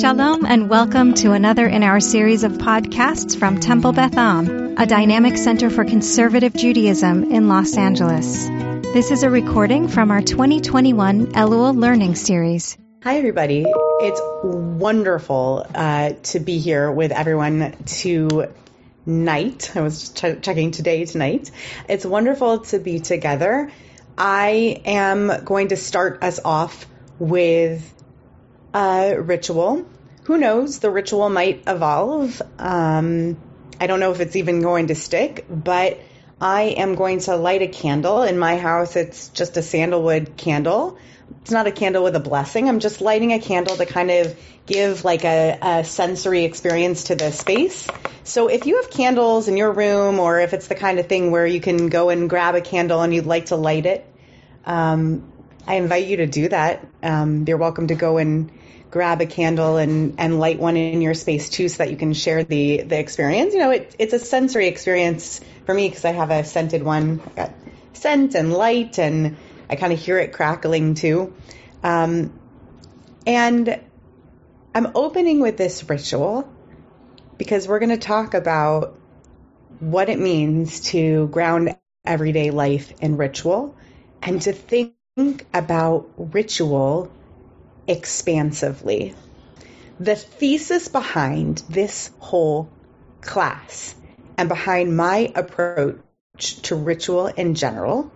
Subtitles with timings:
[0.00, 4.86] Shalom and welcome to another in our series of podcasts from Temple Beth Am, a
[4.86, 8.48] dynamic center for conservative Judaism in Los Angeles.
[8.92, 12.76] This is a recording from our 2021 Elul Learning Series.
[13.04, 13.64] Hi, everybody.
[14.00, 19.76] It's wonderful uh, to be here with everyone tonight.
[19.76, 21.52] I was ch- checking today, tonight.
[21.88, 23.70] It's wonderful to be together.
[24.18, 26.84] I am going to start us off
[27.20, 27.93] with
[28.74, 29.86] a ritual.
[30.24, 30.80] Who knows?
[30.80, 32.42] The ritual might evolve.
[32.58, 33.36] Um,
[33.80, 36.00] I don't know if it's even going to stick, but
[36.40, 38.22] I am going to light a candle.
[38.22, 40.98] In my house, it's just a sandalwood candle.
[41.42, 42.68] It's not a candle with a blessing.
[42.68, 47.14] I'm just lighting a candle to kind of give like a, a sensory experience to
[47.14, 47.86] the space.
[48.24, 51.30] So if you have candles in your room, or if it's the kind of thing
[51.30, 54.06] where you can go and grab a candle and you'd like to light it,
[54.64, 55.30] um,
[55.66, 56.86] I invite you to do that.
[57.02, 58.50] Um, you're welcome to go and
[58.94, 62.14] grab a candle and, and light one in your space too so that you can
[62.14, 63.52] share the, the experience.
[63.52, 67.20] You know, it, it's a sensory experience for me because I have a scented one.
[67.26, 67.54] I got
[67.94, 69.36] scent and light and
[69.68, 71.34] I kind of hear it crackling too.
[71.82, 72.38] Um,
[73.26, 73.80] and
[74.76, 76.48] I'm opening with this ritual
[77.36, 78.96] because we're going to talk about
[79.80, 83.74] what it means to ground everyday life in ritual
[84.22, 84.94] and to think
[85.52, 87.10] about ritual
[87.86, 89.14] expansively.
[90.00, 92.68] The thesis behind this whole
[93.20, 93.94] class
[94.36, 96.00] and behind my approach
[96.62, 98.10] to ritual in general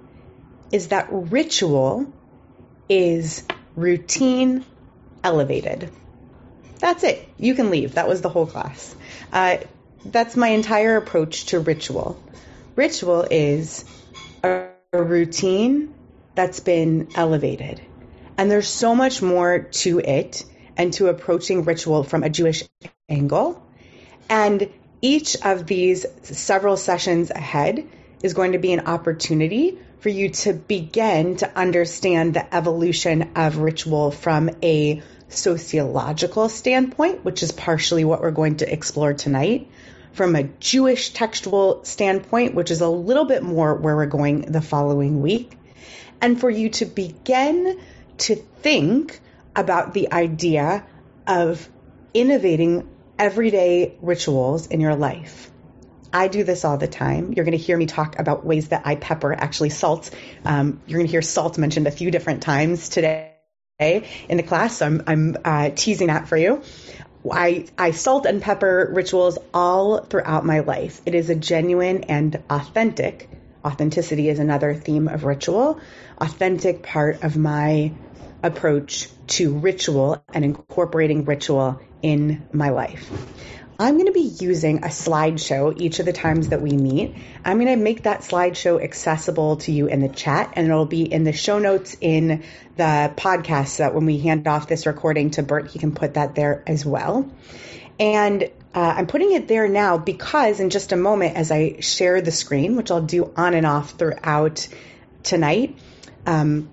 [0.72, 2.12] is that ritual
[2.88, 3.44] is
[3.76, 4.64] routine
[5.22, 5.90] elevated.
[6.78, 7.28] That's it.
[7.38, 7.94] You can leave.
[7.94, 8.94] That was the whole class.
[9.32, 9.58] Uh,
[10.04, 12.22] that's my entire approach to ritual.
[12.76, 13.84] Ritual is
[14.42, 15.94] a, a routine
[16.34, 17.80] that's been elevated.
[18.38, 20.44] And there's so much more to it
[20.76, 22.62] and to approaching ritual from a Jewish
[23.08, 23.60] angle.
[24.30, 24.70] And
[25.02, 27.84] each of these several sessions ahead
[28.22, 33.58] is going to be an opportunity for you to begin to understand the evolution of
[33.58, 39.68] ritual from a sociological standpoint, which is partially what we're going to explore tonight,
[40.12, 44.62] from a Jewish textual standpoint, which is a little bit more where we're going the
[44.62, 45.52] following week,
[46.20, 47.80] and for you to begin
[48.18, 49.20] to think
[49.54, 50.86] about the idea
[51.26, 51.68] of
[52.14, 55.50] innovating everyday rituals in your life.
[56.12, 57.32] I do this all the time.
[57.34, 60.10] You're going to hear me talk about ways that I pepper, actually salt.
[60.44, 63.34] Um, you're going to hear salt mentioned a few different times today
[63.78, 64.78] in the class.
[64.78, 66.62] So I'm, I'm uh, teasing that for you.
[67.30, 71.02] I, I salt and pepper rituals all throughout my life.
[71.04, 73.28] It is a genuine and authentic,
[73.64, 75.80] authenticity is another theme of ritual,
[76.18, 77.92] authentic part of my
[78.42, 83.10] approach to ritual and incorporating ritual in my life.
[83.80, 87.14] I'm going to be using a slideshow each of the times that we meet.
[87.44, 91.02] I'm going to make that slideshow accessible to you in the chat, and it'll be
[91.02, 92.42] in the show notes in
[92.76, 96.14] the podcast so that when we hand off this recording to Bert, he can put
[96.14, 97.30] that there as well.
[98.00, 102.20] And uh, I'm putting it there now because in just a moment, as I share
[102.20, 104.66] the screen, which I'll do on and off throughout
[105.22, 105.78] tonight,
[106.26, 106.68] um,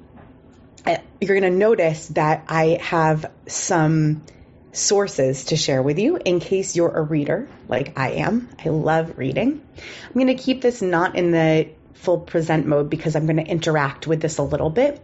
[1.21, 4.23] you're going to notice that I have some
[4.71, 8.49] sources to share with you in case you're a reader like I am.
[8.63, 9.65] I love reading.
[10.07, 13.45] I'm going to keep this not in the full present mode because I'm going to
[13.45, 15.01] interact with this a little bit.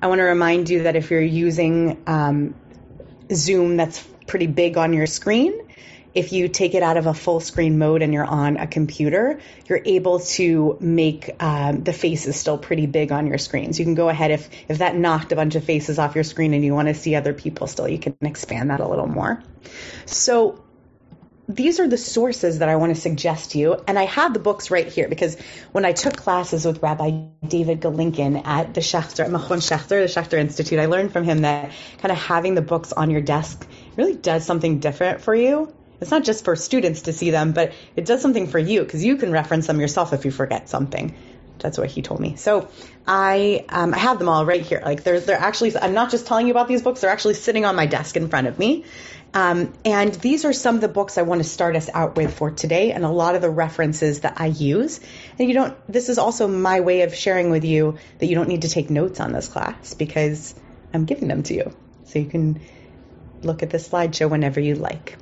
[0.00, 2.54] I want to remind you that if you're using um,
[3.32, 5.52] Zoom that's pretty big on your screen,
[6.14, 9.40] if you take it out of a full screen mode and you're on a computer,
[9.66, 13.72] you're able to make um, the faces still pretty big on your screen.
[13.72, 16.24] So you can go ahead if if that knocked a bunch of faces off your
[16.24, 19.06] screen and you want to see other people still, you can expand that a little
[19.06, 19.42] more.
[20.06, 20.64] So
[21.48, 23.76] these are the sources that I want to suggest to you.
[23.86, 25.36] And I have the books right here because
[25.72, 30.38] when I took classes with Rabbi David Golinkin at the Schechter, Machon Schechter, the Schechter
[30.38, 33.66] Institute, I learned from him that kind of having the books on your desk
[33.96, 37.72] really does something different for you it's not just for students to see them, but
[37.96, 41.14] it does something for you because you can reference them yourself if you forget something.
[41.58, 42.36] That's what he told me.
[42.36, 42.68] So
[43.06, 44.80] I um, I have them all right here.
[44.84, 47.02] Like they're they're actually I'm not just telling you about these books.
[47.02, 48.84] They're actually sitting on my desk in front of me.
[49.32, 52.34] Um, and these are some of the books I want to start us out with
[52.34, 55.00] for today, and a lot of the references that I use.
[55.38, 55.76] And you don't.
[55.86, 58.90] This is also my way of sharing with you that you don't need to take
[58.90, 60.54] notes on this class because
[60.92, 62.60] I'm giving them to you, so you can
[63.42, 65.16] look at the slideshow whenever you like.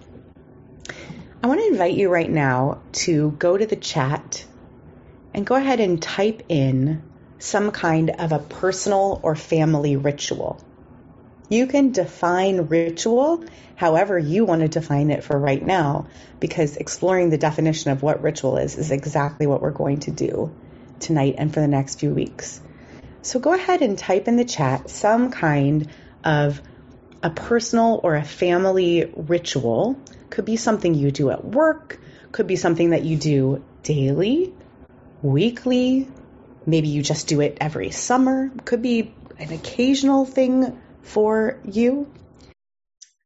[1.40, 4.44] I want to invite you right now to go to the chat
[5.32, 7.02] and go ahead and type in
[7.38, 10.60] some kind of a personal or family ritual.
[11.48, 13.44] You can define ritual
[13.76, 16.08] however you want to define it for right now,
[16.40, 20.52] because exploring the definition of what ritual is is exactly what we're going to do
[20.98, 22.60] tonight and for the next few weeks.
[23.22, 25.88] So go ahead and type in the chat some kind
[26.24, 26.60] of
[27.22, 29.96] a personal or a family ritual.
[30.30, 32.00] Could be something you do at work,
[32.32, 34.52] could be something that you do daily,
[35.22, 36.08] weekly,
[36.66, 42.10] maybe you just do it every summer, could be an occasional thing for you.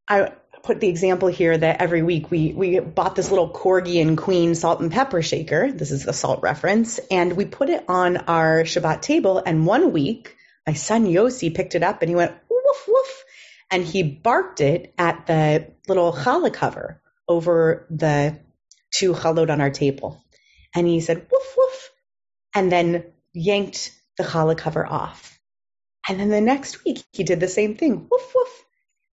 [0.07, 0.31] I
[0.63, 4.55] put the example here that every week we, we bought this little corgi and queen
[4.55, 5.71] salt and pepper shaker.
[5.71, 6.99] This is the salt reference.
[7.11, 9.43] And we put it on our Shabbat table.
[9.45, 13.25] And one week, my son Yossi picked it up and he went woof woof.
[13.71, 18.39] And he barked it at the little challah cover over the
[18.93, 20.23] two chalot on our table.
[20.75, 21.89] And he said woof woof.
[22.55, 25.39] And then yanked the challah cover off.
[26.07, 28.65] And then the next week, he did the same thing woof, woof.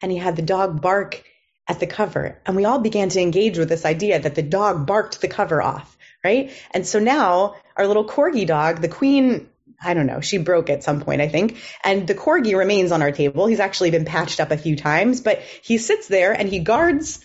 [0.02, 1.22] And he had the dog bark
[1.68, 2.40] at the cover.
[2.44, 5.62] And we all began to engage with this idea that the dog barked the cover
[5.62, 6.50] off, right?
[6.72, 9.48] And so now our little corgi dog, the queen,
[9.82, 11.58] I don't know, she broke at some point, I think.
[11.82, 13.46] And the corgi remains on our table.
[13.46, 17.24] He's actually been patched up a few times, but he sits there and he guards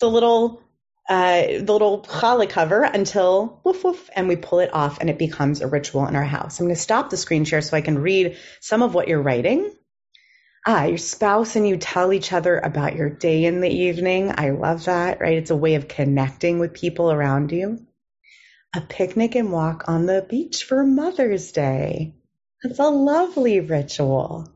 [0.00, 0.60] the little
[1.08, 5.18] uh, the little challah cover until woof woof, and we pull it off, and it
[5.18, 6.58] becomes a ritual in our house.
[6.58, 9.20] I'm going to stop the screen share so I can read some of what you're
[9.20, 9.70] writing.
[10.66, 14.32] Ah, your spouse and you tell each other about your day in the evening.
[14.34, 15.36] I love that, right?
[15.36, 17.86] It's a way of connecting with people around you.
[18.76, 22.14] A picnic and walk on the beach for Mother's Day.
[22.60, 24.48] That's a lovely ritual.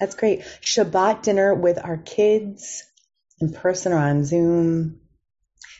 [0.00, 0.40] That's great.
[0.60, 2.82] Shabbat dinner with our kids
[3.40, 5.00] in person or on Zoom.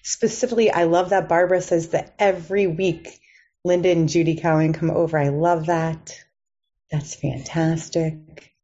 [0.05, 3.19] Specifically, I love that Barbara says that every week
[3.65, 5.19] Linda and Judy Cowan come over.
[5.19, 6.17] I love that.
[6.93, 8.55] That's fantastic.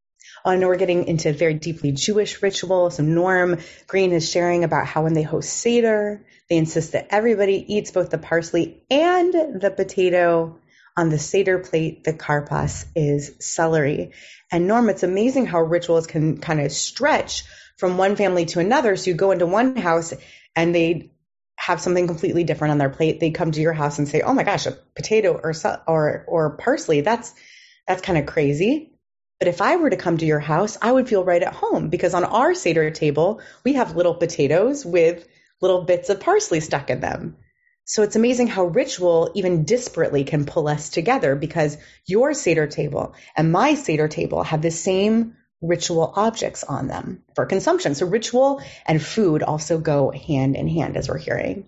[0.45, 2.91] Oh, I know we're getting into very deeply Jewish ritual.
[2.91, 3.59] So Norm
[3.89, 8.11] Green is sharing about how when they host Seder, they insist that everybody eats both
[8.11, 10.59] the parsley and the potato
[10.97, 12.05] on the Seder plate.
[12.05, 14.13] The karpas is celery.
[14.51, 17.45] And Norm, it's amazing how rituals can kind of stretch
[17.77, 18.97] from one family to another.
[18.97, 20.15] So you go into one house
[20.55, 21.11] and they
[21.57, 24.35] have something completely different on their plate, they come to your house and say, "Oh
[24.35, 25.55] my gosh, a potato or
[25.89, 27.01] or or parsley.
[27.01, 27.35] That's
[27.89, 28.93] that's kind of crazy."
[29.39, 31.89] But if I were to come to your house, I would feel right at home
[31.89, 35.27] because on our Seder table, we have little potatoes with
[35.61, 37.37] little bits of parsley stuck in them.
[37.85, 43.15] So it's amazing how ritual, even disparately, can pull us together because your Seder table
[43.37, 47.95] and my Seder table have the same ritual objects on them for consumption.
[47.95, 51.67] So ritual and food also go hand in hand as we're hearing.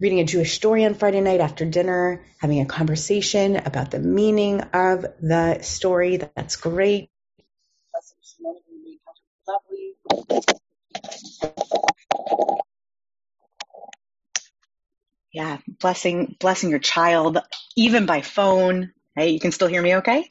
[0.00, 4.60] Reading a Jewish story on Friday night after dinner, having a conversation about the meaning
[4.60, 6.18] of the story.
[6.18, 7.10] That's great.
[15.32, 17.38] Yeah, blessing blessing your child
[17.76, 18.92] even by phone.
[19.16, 20.26] Hey, you can still hear me okay?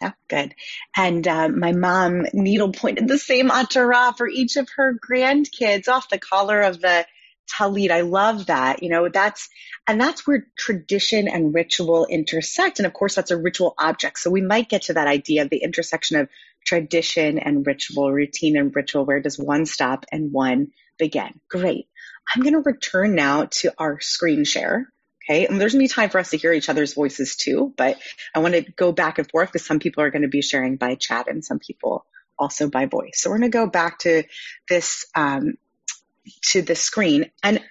[0.00, 0.54] Yeah, good.
[0.96, 6.08] And uh, my mom needle pointed the same Atara for each of her grandkids off
[6.08, 7.06] the collar of the
[7.52, 7.90] talit.
[7.90, 8.82] I love that.
[8.82, 9.48] You know, that's,
[9.88, 12.78] and that's where tradition and ritual intersect.
[12.78, 14.20] And of course, that's a ritual object.
[14.20, 16.28] So we might get to that idea of the intersection of
[16.64, 19.04] tradition and ritual, routine and ritual.
[19.04, 20.68] Where does one stop and one
[20.98, 21.40] begin?
[21.50, 21.88] Great.
[22.34, 24.88] I'm going to return now to our screen share.
[25.24, 25.46] Okay.
[25.46, 27.98] And there's going to be time for us to hear each other's voices too, but
[28.34, 30.76] I want to go back and forth because some people are going to be sharing
[30.76, 32.04] by chat and some people
[32.38, 33.20] also by voice.
[33.20, 34.24] So we're going to go back to
[34.68, 35.54] this, um,
[36.50, 37.30] to the screen.
[37.42, 37.62] And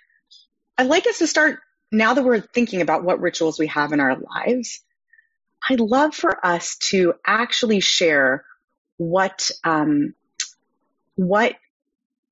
[0.77, 1.59] I'd like us to start
[1.91, 4.81] now that we're thinking about what rituals we have in our lives.
[5.67, 8.45] I'd love for us to actually share
[8.97, 10.13] what, um,
[11.15, 11.55] what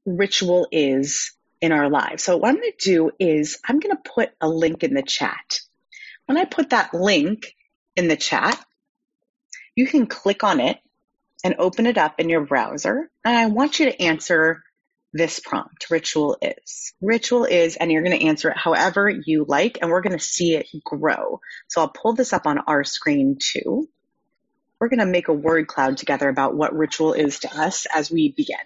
[0.05, 2.23] ritual is in our lives.
[2.23, 5.01] So what I'm going to do is I'm going to put a link in the
[5.01, 5.59] chat.
[6.25, 7.55] When I put that link
[7.95, 8.63] in the chat,
[9.75, 10.77] you can click on it
[11.43, 13.09] and open it up in your browser.
[13.23, 14.63] And I want you to answer
[15.13, 15.89] this prompt.
[15.89, 16.93] Ritual is.
[17.01, 20.23] Ritual is, and you're going to answer it however you like, and we're going to
[20.23, 21.39] see it grow.
[21.69, 23.87] So I'll pull this up on our screen too.
[24.79, 28.11] We're going to make a word cloud together about what ritual is to us as
[28.11, 28.57] we begin.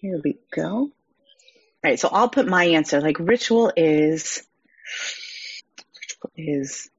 [0.00, 0.92] Here we go
[1.84, 3.00] right, so I'll put my answer.
[3.00, 4.46] Like ritual is
[6.36, 6.90] is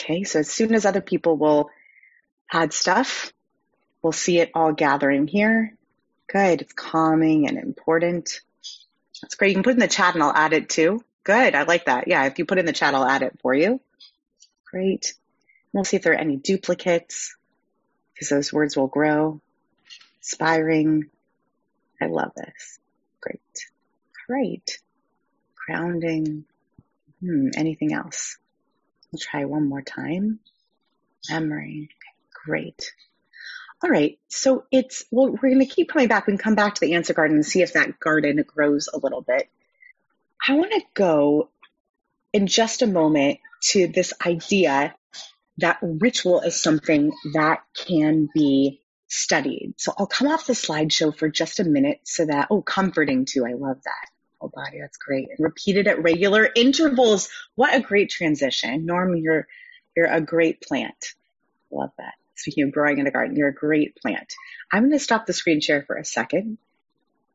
[0.00, 0.24] okay.
[0.24, 1.70] So as soon as other people will
[2.52, 3.32] add stuff,
[4.02, 5.76] we'll see it all gathering here.
[6.32, 6.62] Good.
[6.62, 8.40] It's calming and important.
[9.22, 9.50] That's great.
[9.50, 11.04] You can put in the chat and I'll add it too.
[11.24, 11.54] Good.
[11.54, 12.08] I like that.
[12.08, 12.24] Yeah.
[12.26, 13.80] If you put in the chat, I'll add it for you.
[14.70, 15.14] Great.
[15.72, 17.30] We'll see if there are any duplicates.
[18.14, 19.40] because those words will grow.
[20.20, 21.10] Inspiring.
[22.00, 22.78] I love this.
[23.20, 23.40] Great.
[24.26, 24.78] Great.
[25.66, 26.44] Grounding.
[27.20, 28.38] Hmm, anything else?
[29.10, 30.40] We'll try one more time.
[31.30, 31.90] Memory.
[32.44, 32.92] Great.
[33.82, 34.18] All right.
[34.28, 36.26] So it's, well, we're going to keep coming back.
[36.26, 39.22] Can come back to the answer garden and see if that garden grows a little
[39.22, 39.48] bit.
[40.46, 41.50] I want to go
[42.32, 43.38] in just a moment
[43.70, 44.94] to this idea
[45.58, 49.74] that ritual is something that can be studied.
[49.78, 53.46] So I'll come off the slideshow for just a minute so that, oh, comforting too.
[53.46, 54.06] I love that.
[54.40, 55.28] Oh, body, that's great.
[55.30, 57.28] And repeated at regular intervals.
[57.56, 58.86] What a great transition.
[58.86, 59.48] Norm, you're,
[59.96, 61.14] you're a great plant.
[61.70, 62.14] Love that.
[62.36, 64.32] Speaking of growing in a garden, you're a great plant.
[64.72, 66.58] I'm going to stop the screen share for a second.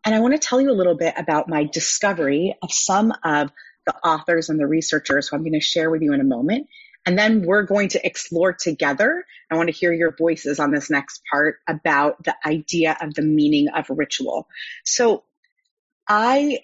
[0.06, 3.52] And I want to tell you a little bit about my discovery of some of
[3.86, 6.68] the authors and the researchers who I'm going to share with you in a moment.
[7.06, 9.26] And then we're going to explore together.
[9.52, 13.22] I want to hear your voices on this next part about the idea of the
[13.22, 14.48] meaning of ritual.
[14.86, 15.24] So
[16.08, 16.60] I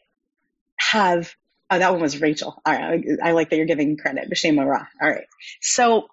[0.78, 1.34] have,
[1.70, 2.62] oh, that one was Rachel.
[2.66, 3.04] All right.
[3.22, 4.30] I like that you're giving credit.
[4.30, 5.26] B'Shem All right.
[5.62, 6.08] So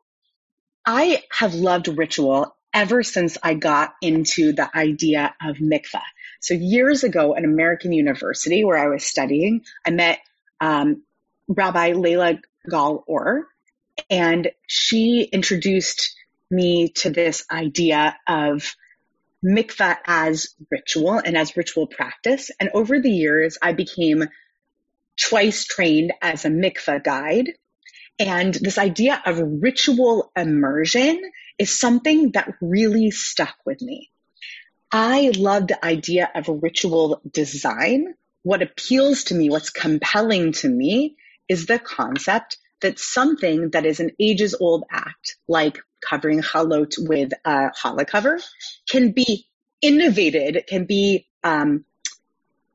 [0.85, 6.03] I have loved ritual ever since I got into the idea of mikvah.
[6.41, 10.19] So years ago at American University where I was studying, I met
[10.61, 11.03] um,
[11.49, 13.47] Rabbi Leila Gal Or,
[14.11, 16.15] and she introduced
[16.51, 18.75] me to this idea of
[19.45, 22.51] mikvah as ritual and as ritual practice.
[22.59, 24.29] And over the years, I became
[25.21, 27.53] twice trained as a mikvah guide.
[28.19, 31.21] And this idea of ritual immersion
[31.59, 34.11] is something that really stuck with me.
[34.91, 38.15] I love the idea of ritual design.
[38.43, 41.17] What appeals to me, what's compelling to me
[41.49, 47.33] is the concept that something that is an ages old act, like covering halot with
[47.45, 48.41] a challah cover,
[48.89, 49.47] can be
[49.81, 51.85] innovated, can be um,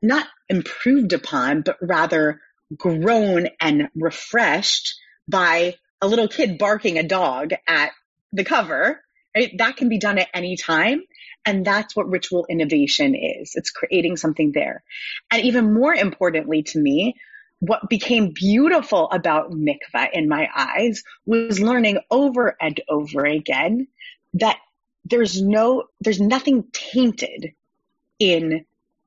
[0.00, 2.40] not improved upon, but rather
[2.76, 4.94] grown and refreshed
[5.28, 7.92] by a little kid barking a dog at
[8.32, 9.00] the cover.
[9.34, 9.56] Right?
[9.56, 11.02] That can be done at any time.
[11.44, 13.52] And that's what ritual innovation is.
[13.54, 14.84] It's creating something there.
[15.30, 17.16] And even more importantly to me,
[17.62, 23.86] what became beautiful about mikvah in my eyes was learning over and over again
[24.34, 24.58] that
[25.04, 27.52] there's no, there's nothing tainted
[28.18, 28.64] in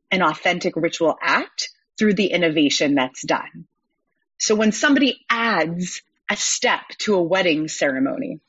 [0.09, 1.69] an authentic ritual act
[1.99, 3.67] through the innovation that's done.
[4.37, 8.39] So when somebody adds a step to a wedding ceremony,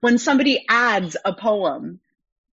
[0.00, 2.00] when somebody adds a poem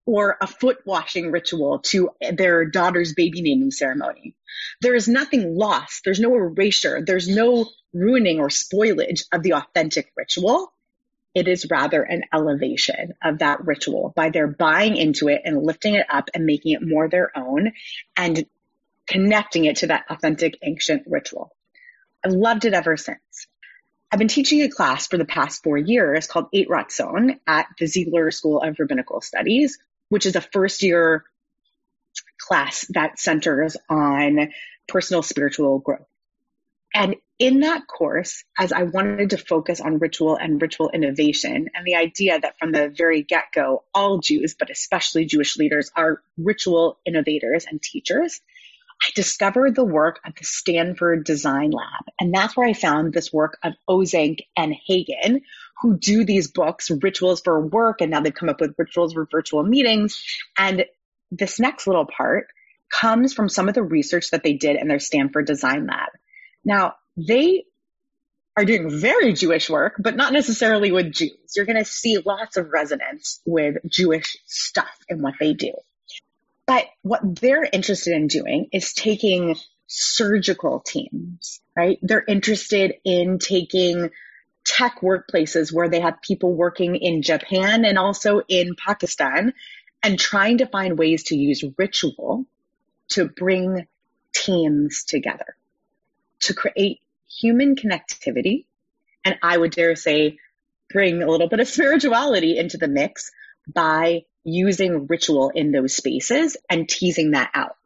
[0.06, 4.35] or a foot washing ritual to their daughter's baby naming ceremony.
[4.80, 6.02] There is nothing lost.
[6.04, 7.02] There's no erasure.
[7.04, 10.73] There's no ruining or spoilage of the authentic ritual.
[11.35, 15.94] It is rather an elevation of that ritual by their buying into it and lifting
[15.94, 17.73] it up and making it more their own
[18.16, 18.44] and
[19.06, 21.54] connecting it to that authentic ancient ritual.
[22.25, 23.47] I've loved it ever since.
[24.11, 27.87] I've been teaching a class for the past four years called Et Ratzon at the
[27.87, 29.78] Ziegler School of Rabbinical Studies,
[30.12, 31.25] which is a first year
[32.38, 34.50] class that centers on
[34.87, 36.07] personal spiritual growth.
[36.95, 41.87] And in that course, as I wanted to focus on ritual and ritual innovation and
[41.87, 46.23] the idea that from the very get go, all Jews, but especially Jewish leaders are
[46.37, 48.42] ritual innovators and teachers,
[49.02, 52.04] I discovered the work of the Stanford Design Lab.
[52.21, 55.40] And that's where I found this work of Ozenc and Hagan,
[55.82, 59.26] who do these books, Rituals for Work, and now they've come up with Rituals for
[59.30, 60.24] Virtual Meetings.
[60.58, 60.86] And
[61.30, 62.46] this next little part
[62.92, 66.10] comes from some of the research that they did in their Stanford Design Lab.
[66.64, 67.64] Now, they
[68.56, 71.36] are doing very Jewish work, but not necessarily with Jews.
[71.56, 75.72] You're going to see lots of resonance with Jewish stuff in what they do.
[76.66, 81.98] But what they're interested in doing is taking surgical teams, right?
[82.02, 84.10] They're interested in taking
[84.64, 89.52] tech workplaces where they have people working in Japan and also in Pakistan
[90.02, 92.47] and trying to find ways to use ritual
[93.11, 93.87] to bring
[94.35, 95.57] teams together,
[96.40, 98.64] to create human connectivity.
[99.25, 100.38] And I would dare say,
[100.90, 103.31] bring a little bit of spirituality into the mix
[103.73, 107.76] by using ritual in those spaces and teasing that out.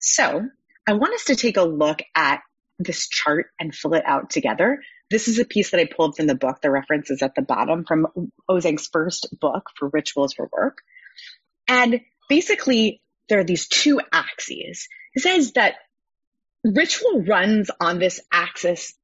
[0.00, 0.48] So
[0.86, 2.40] I want us to take a look at
[2.78, 4.80] this chart and fill it out together
[5.10, 6.60] this is a piece that I pulled from the book.
[6.60, 10.78] The reference is at the bottom from Ozenc's first book for Rituals for Work.
[11.66, 14.86] And basically, there are these two axes.
[15.14, 15.76] It says that
[16.64, 18.94] ritual runs on this axis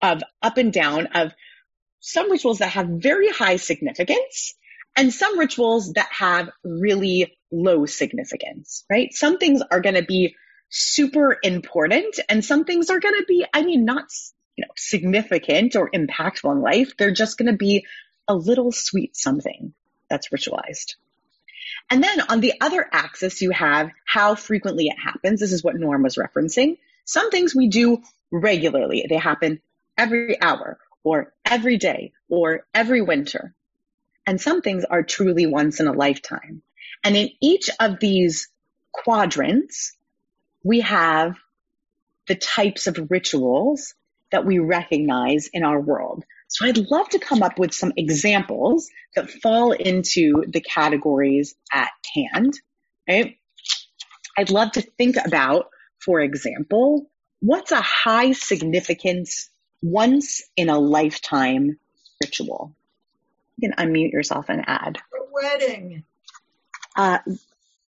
[0.00, 1.32] of up and down of
[2.00, 4.54] some rituals that have very high significance
[4.96, 9.12] and some rituals that have really low significance, right?
[9.12, 10.34] Some things are going to be
[10.74, 14.06] super important and some things are going to be, I mean, not,
[14.56, 16.96] you know, significant or impactful in life.
[16.96, 17.84] They're just going to be
[18.26, 19.74] a little sweet something
[20.08, 20.94] that's ritualized.
[21.90, 25.40] And then on the other axis, you have how frequently it happens.
[25.40, 26.78] This is what Norm was referencing.
[27.04, 29.04] Some things we do regularly.
[29.06, 29.60] They happen
[29.98, 33.54] every hour or every day or every winter.
[34.26, 36.62] And some things are truly once in a lifetime.
[37.04, 38.48] And in each of these
[38.90, 39.96] quadrants,
[40.64, 41.36] we have
[42.28, 43.94] the types of rituals
[44.30, 46.24] that we recognize in our world.
[46.48, 51.90] So I'd love to come up with some examples that fall into the categories at
[52.14, 52.54] hand.
[53.08, 53.38] Right?
[54.36, 59.50] I'd love to think about, for example, what's a high significance
[59.82, 61.78] once in a lifetime
[62.22, 62.74] ritual?
[63.58, 64.98] You can unmute yourself and add.
[65.14, 66.04] A wedding.
[66.96, 67.18] Uh,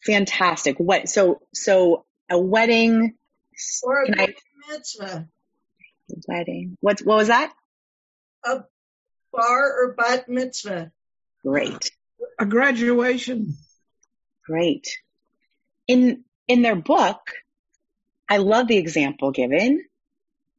[0.03, 0.77] fantastic.
[0.77, 1.09] What?
[1.09, 3.15] So, so a wedding.
[3.83, 4.33] Or a Can I,
[4.69, 5.27] mitzvah.
[6.27, 6.77] Wedding.
[6.81, 6.99] What?
[7.01, 7.53] What was that?
[8.43, 8.63] A
[9.31, 10.91] bar or bat mitzvah.
[11.45, 11.91] Great.
[12.39, 13.55] A graduation.
[14.45, 14.97] Great.
[15.87, 17.19] In in their book,
[18.27, 19.85] I love the example given.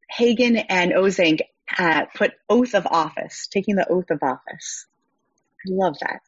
[0.08, 1.40] Hagan and Ozenc
[1.78, 4.86] uh, put oath of office, taking the oath of office.
[5.66, 6.20] I love that.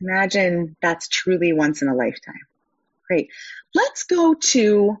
[0.00, 2.46] Imagine that's truly once in a lifetime.
[3.06, 3.30] Great.
[3.74, 4.98] Let's go to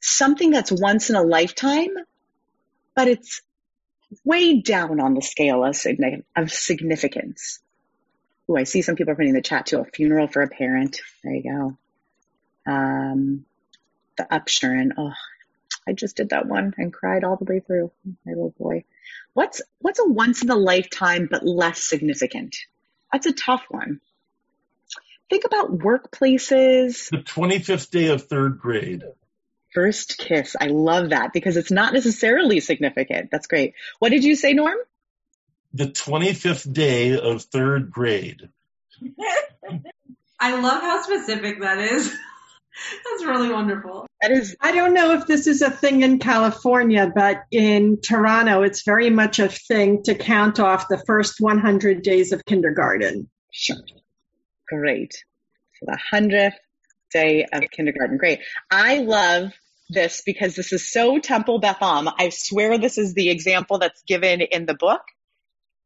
[0.00, 1.90] something that's once in a lifetime,
[2.94, 3.42] but it's
[4.24, 5.76] way down on the scale of,
[6.52, 7.60] significance.
[8.48, 9.80] Oh, I see some people are putting in the chat too.
[9.80, 11.00] A funeral for a parent.
[11.24, 12.72] There you go.
[12.72, 13.44] Um,
[14.16, 14.90] the Upsherin.
[14.96, 15.12] Oh,
[15.88, 17.90] I just did that one and cried all the way through.
[18.24, 18.84] My little boy.
[19.34, 22.56] What's what's a once in a lifetime but less significant?
[23.12, 24.00] That's a tough one.
[25.28, 27.10] Think about workplaces.
[27.10, 29.02] The 25th day of third grade.
[29.74, 30.56] First kiss.
[30.60, 33.30] I love that because it's not necessarily significant.
[33.30, 33.74] That's great.
[33.98, 34.78] What did you say, Norm?
[35.74, 38.48] The 25th day of third grade.
[40.40, 42.10] I love how specific that is.
[43.10, 44.06] That's really wonderful.
[44.20, 44.56] That is.
[44.60, 49.10] I don't know if this is a thing in California, but in Toronto, it's very
[49.10, 53.28] much a thing to count off the first 100 days of kindergarten.
[53.50, 53.76] Sure.
[54.68, 55.24] Great.
[55.82, 56.54] The 100th
[57.12, 58.18] day of kindergarten.
[58.18, 58.40] Great.
[58.70, 59.52] I love
[59.88, 62.08] this because this is so Temple Beth Am.
[62.08, 65.02] I swear this is the example that's given in the book.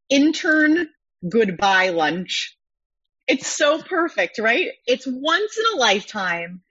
[0.09, 0.89] Intern
[1.27, 2.57] goodbye lunch.
[3.27, 4.67] It's so perfect, right?
[4.87, 6.61] It's once in a lifetime,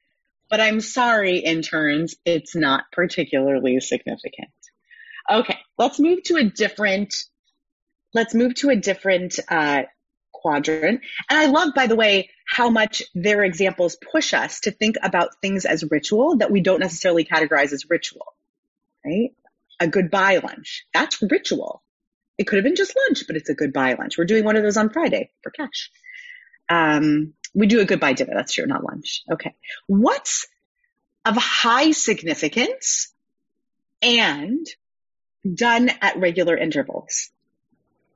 [0.50, 4.50] but I'm sorry, interns, it's not particularly significant.
[5.30, 7.14] Okay, let's move to a different,
[8.12, 9.84] let's move to a different uh,
[10.32, 11.00] quadrant.
[11.28, 15.40] And I love, by the way, how much their examples push us to think about
[15.40, 18.26] things as ritual that we don't necessarily categorize as ritual,
[19.04, 19.30] right?
[19.80, 20.86] A goodbye lunch.
[20.92, 21.82] That's ritual.
[22.38, 24.16] It could have been just lunch, but it's a goodbye lunch.
[24.16, 25.90] We're doing one of those on Friday for cash.
[26.68, 28.32] Um, we do a goodbye dinner.
[28.34, 29.22] That's true, not lunch.
[29.30, 29.54] Okay.
[29.86, 30.46] What's
[31.24, 33.12] of high significance
[34.00, 34.66] and
[35.52, 37.30] done at regular intervals?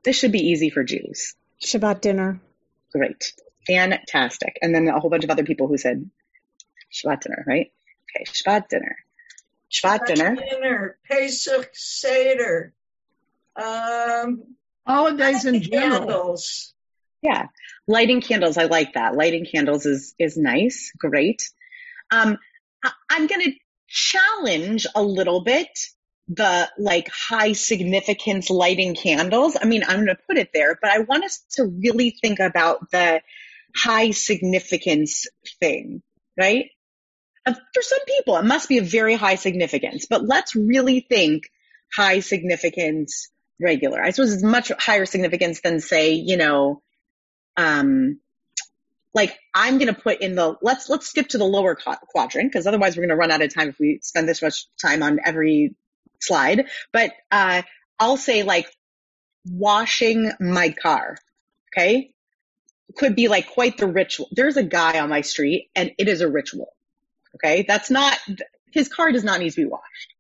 [0.05, 1.35] This should be easy for Jews.
[1.65, 2.41] Shabbat dinner.
[2.93, 3.33] Great.
[3.67, 4.59] Fantastic.
[4.61, 6.09] And then a whole bunch of other people who said
[6.93, 7.73] Shabbat dinner, right?
[8.17, 8.97] Okay, Shabbat dinner.
[9.71, 10.37] Shabbat, Shabbat dinner.
[10.37, 10.99] dinner.
[11.09, 12.73] Pesach Seder.
[13.57, 16.01] Um, Holidays in general.
[16.01, 16.75] Candles.
[17.23, 17.47] Yeah.
[17.87, 18.59] Lighting candles.
[18.59, 19.15] I like that.
[19.15, 20.93] Lighting candles is, is nice.
[20.99, 21.51] Great.
[22.11, 22.39] Um,
[22.85, 23.53] I, I'm going to
[23.89, 25.69] challenge a little bit
[26.29, 29.57] the like high significance lighting candles.
[29.61, 32.41] I mean, I'm going to put it there, but I want us to really think
[32.41, 33.21] about the
[33.77, 35.27] high significance
[35.61, 36.03] thing,
[36.39, 36.67] right?
[37.45, 41.51] For some people, it must be a very high significance, but let's really think
[41.95, 43.29] high significance
[43.61, 44.03] regular.
[44.03, 46.83] I suppose it's much higher significance than say, you know,
[47.59, 48.19] um,
[49.13, 52.67] like I'm going to put in the let's let's skip to the lower quadrant because
[52.67, 55.21] otherwise we're going to run out of time if we spend this much time on
[55.25, 55.77] every
[56.21, 57.63] slide, but uh,
[57.99, 58.67] I'll say like
[59.47, 61.17] washing my car.
[61.73, 62.13] Okay.
[62.97, 64.29] Could be like quite the ritual.
[64.33, 66.69] There's a guy on my street and it is a ritual.
[67.37, 67.65] Okay.
[67.67, 68.17] That's not,
[68.73, 70.15] his car does not need to be washed.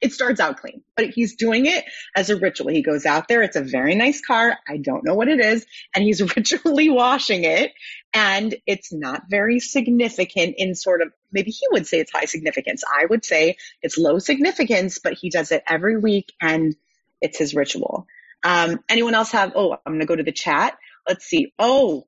[0.00, 1.84] It starts out clean, but he's doing it
[2.16, 2.68] as a ritual.
[2.68, 3.40] He goes out there.
[3.42, 4.58] It's a very nice car.
[4.68, 5.64] I don't know what it is.
[5.94, 7.72] And he's ritually washing it.
[8.14, 12.84] And it's not very significant in sort of, maybe he would say it's high significance.
[12.86, 16.76] I would say it's low significance, but he does it every week and
[17.20, 18.06] it's his ritual.
[18.44, 20.76] Um, anyone else have, oh, I'm going to go to the chat.
[21.08, 21.54] let's see.
[21.58, 22.06] Oh,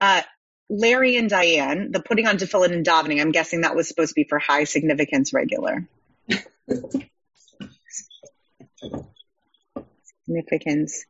[0.00, 0.22] uh,
[0.70, 3.20] Larry and Diane, the putting on tefillin and davening.
[3.20, 5.88] I'm guessing that was supposed to be for high significance regular.
[10.26, 11.06] significance.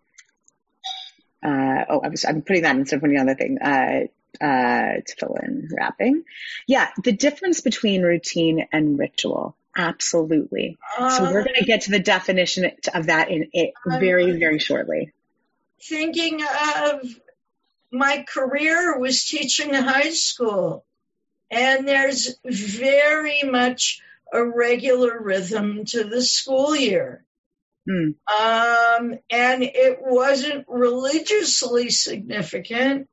[1.42, 3.58] Uh, oh, I was, I'm putting that instead of putting the other thing.
[3.58, 4.06] Uh,
[4.40, 6.24] uh, tefillin wrapping.
[6.66, 9.56] Yeah, the difference between routine and ritual.
[9.76, 10.76] Absolutely.
[10.98, 15.12] so we're going to get to the definition of that in it very, very shortly.
[15.80, 17.06] Thinking of
[17.92, 20.84] my career was teaching in high school,
[21.50, 24.00] and there's very much
[24.32, 27.24] a regular rhythm to the school year.
[27.88, 28.10] Hmm.
[28.28, 33.08] Um, and it wasn't religiously significant,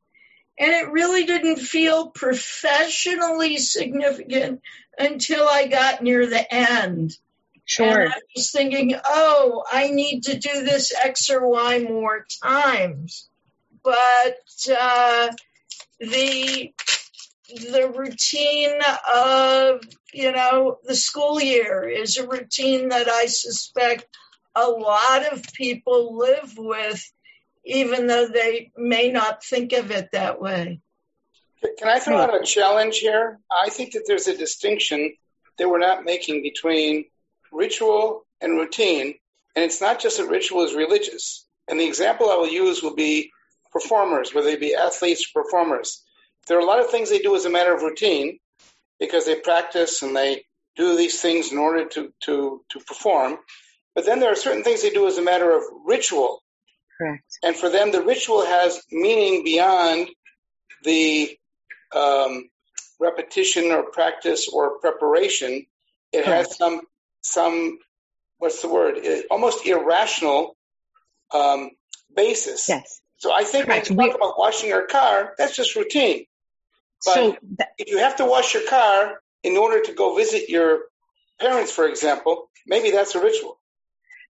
[0.60, 4.62] and it really didn't feel professionally significant
[4.98, 7.16] until I got near the end.
[7.64, 8.02] Sure.
[8.02, 13.30] And I was thinking, oh, I need to do this X or Y more times.
[13.82, 14.38] But
[14.70, 15.32] uh,
[16.00, 16.74] the
[17.48, 18.80] the routine
[19.14, 19.82] of
[20.14, 24.08] you know the school year is a routine that I suspect
[24.56, 27.12] a lot of people live with,
[27.66, 30.80] even though they may not think of it that way.
[31.78, 32.22] Can I throw hmm.
[32.22, 33.40] out a challenge here?
[33.52, 35.14] I think that there's a distinction
[35.58, 37.06] that we're not making between
[37.52, 39.16] ritual and routine,
[39.56, 41.46] and it's not just that ritual is religious.
[41.68, 43.32] And the example I will use will be
[43.72, 46.04] performers, whether they be athletes or performers.
[46.48, 48.40] There are a lot of things they do as a matter of routine
[49.00, 53.38] because they practice and they do these things in order to, to, to perform.
[53.96, 56.44] But then there are certain things they do as a matter of ritual.
[56.98, 57.24] Correct.
[57.44, 60.10] And for them, the ritual has meaning beyond
[60.84, 61.38] the
[61.94, 62.50] um,
[63.00, 65.66] repetition or practice or preparation.
[66.12, 66.50] It Correct.
[66.50, 66.82] has some
[67.22, 67.80] some
[68.38, 68.98] what's the word?
[68.98, 70.56] It, almost irrational
[71.34, 71.72] um,
[72.16, 72.70] basis.
[72.70, 73.02] Yes.
[73.18, 73.90] So I think Correct.
[73.90, 76.26] when you talk about washing your car, that's just routine.
[77.04, 80.50] But so th- if you have to wash your car in order to go visit
[80.50, 80.82] your
[81.40, 83.60] parents, for example, maybe that's a ritual.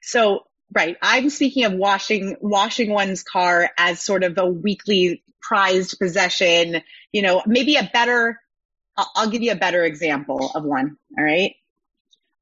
[0.05, 0.97] So, right.
[1.01, 6.83] I'm speaking of washing, washing one's car as sort of a weekly prized possession.
[7.13, 8.39] You know, maybe a better,
[8.97, 10.97] I'll, give you a better example of one.
[11.19, 11.55] All right.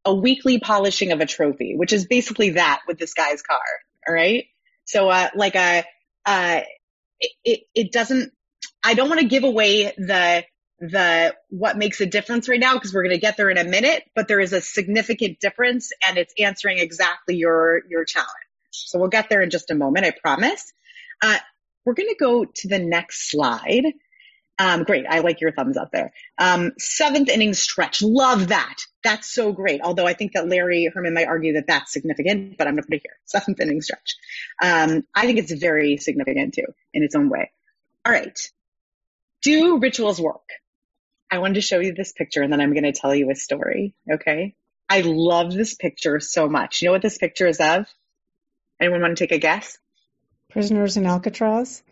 [0.05, 3.61] A weekly polishing of a trophy, which is basically that with this guy's car.
[4.09, 4.47] All right.
[4.85, 5.85] So, uh, like a,
[6.27, 6.61] uh,
[7.21, 8.33] it, it, it doesn't,
[8.83, 10.45] I don't want to give away the,
[10.83, 13.63] the what makes a difference right now because we're going to get there in a
[13.63, 18.29] minute but there is a significant difference and it's answering exactly your your challenge.
[18.73, 20.73] So we'll get there in just a moment i promise.
[21.23, 21.39] Uh,
[21.85, 23.85] we're going to go to the next slide.
[24.59, 26.13] Um, great i like your thumbs up there.
[26.37, 28.79] Um, seventh inning stretch love that.
[29.05, 32.67] That's so great although i think that larry herman might argue that that's significant but
[32.67, 34.17] i'm going to put it here seventh inning stretch.
[34.61, 37.53] Um, i think it's very significant too in its own way.
[38.05, 38.37] All right.
[39.43, 40.43] Do rituals work
[41.33, 43.35] I wanted to show you this picture and then I'm going to tell you a
[43.35, 43.95] story.
[44.13, 44.55] Okay.
[44.87, 46.83] I love this picture so much.
[46.83, 47.87] You know what this picture is of?
[48.79, 49.79] Anyone want to take a guess?
[50.51, 51.83] Prisoners in Alcatraz.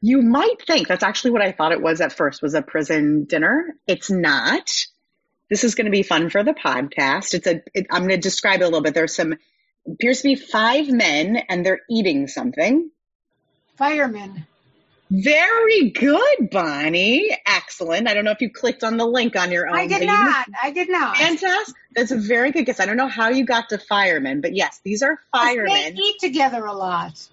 [0.00, 3.24] You might think that's actually what I thought it was at first was a prison
[3.24, 3.76] dinner.
[3.86, 4.70] It's not.
[5.50, 7.34] This is going to be fun for the podcast.
[7.34, 8.94] It's a, it, I'm going to describe it a little bit.
[8.94, 9.34] There's some,
[9.86, 12.90] appears to be five men and they're eating something.
[13.76, 14.46] Firemen.
[15.22, 17.36] Very good, Bonnie.
[17.46, 18.08] Excellent.
[18.08, 19.76] I don't know if you clicked on the link on your own.
[19.76, 20.46] I did not.
[20.60, 21.16] I did not.
[21.16, 21.74] Fantastic.
[21.94, 22.80] That's a very good guess.
[22.80, 25.94] I don't know how you got to firemen, but yes, these are firemen.
[25.94, 27.28] They eat together a lot.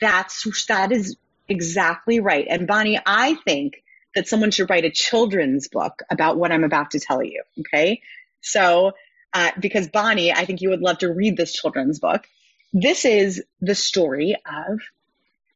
[0.00, 1.16] That's that is
[1.48, 2.46] exactly right.
[2.48, 3.82] And Bonnie, I think
[4.14, 7.42] that someone should write a children's book about what I'm about to tell you.
[7.60, 8.02] Okay,
[8.42, 8.92] so
[9.32, 12.26] uh, because Bonnie, I think you would love to read this children's book.
[12.74, 14.80] This is the story of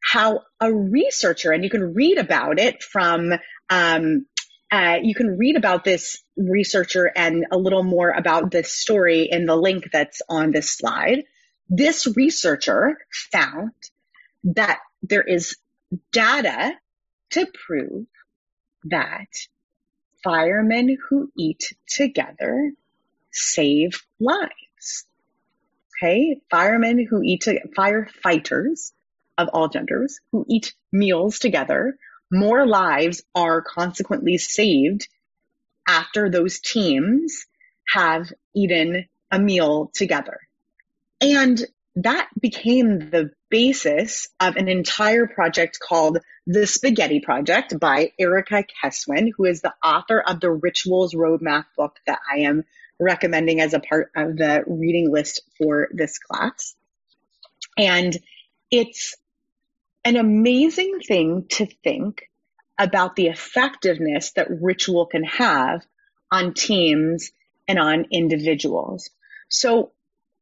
[0.03, 3.33] how a researcher, and you can read about it from,
[3.69, 4.25] um,
[4.71, 9.45] uh, you can read about this researcher and a little more about this story in
[9.45, 11.23] the link that's on this slide.
[11.69, 12.97] This researcher
[13.31, 13.71] found
[14.43, 15.57] that there is
[16.11, 16.73] data
[17.31, 18.05] to prove
[18.85, 19.27] that
[20.23, 22.71] firemen who eat together
[23.31, 25.05] save lives.
[26.01, 28.91] Okay, firemen who eat to, firefighters
[29.37, 31.97] of all genders who eat meals together,
[32.31, 35.07] more lives are consequently saved
[35.87, 37.45] after those teams
[37.87, 40.39] have eaten a meal together.
[41.21, 48.63] And that became the basis of an entire project called the Spaghetti Project by Erica
[48.63, 52.65] Keswin, who is the author of the Rituals Roadmap book that I am
[52.99, 56.75] recommending as a part of the reading list for this class.
[57.77, 58.15] And
[58.69, 59.15] it's
[60.07, 62.29] an amazing thing to think
[62.79, 65.81] about the effectiveness that ritual can have
[66.31, 67.31] on teams
[67.67, 69.09] and on individuals.
[69.49, 69.91] So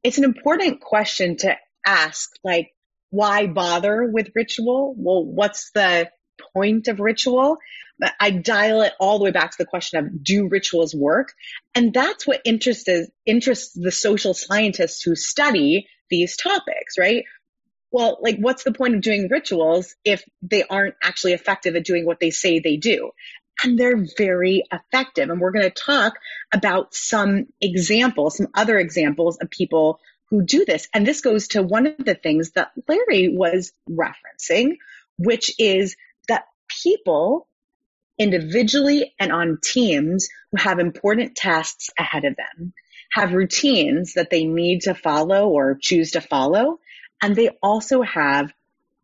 [0.03, 2.75] it's an important question to ask, like,
[3.09, 4.93] why bother with ritual?
[4.95, 6.11] Well, what's the
[6.53, 7.57] point of ritual?
[8.19, 11.33] I dial it all the way back to the question of do rituals work?
[11.73, 12.87] And that's what interests,
[13.25, 17.23] interests the social scientists who study these topics, right?
[17.95, 22.05] Well, like, what's the point of doing rituals if they aren't actually effective at doing
[22.05, 23.11] what they say they do?
[23.63, 25.29] And they're very effective.
[25.29, 26.15] And we're going to talk
[26.53, 30.89] about some examples, some other examples of people who do this.
[30.93, 34.75] And this goes to one of the things that Larry was referencing,
[35.17, 35.95] which is
[36.27, 36.47] that
[36.83, 37.47] people
[38.19, 42.73] individually and on teams who have important tasks ahead of them
[43.11, 46.79] have routines that they need to follow or choose to follow.
[47.21, 48.51] And they also have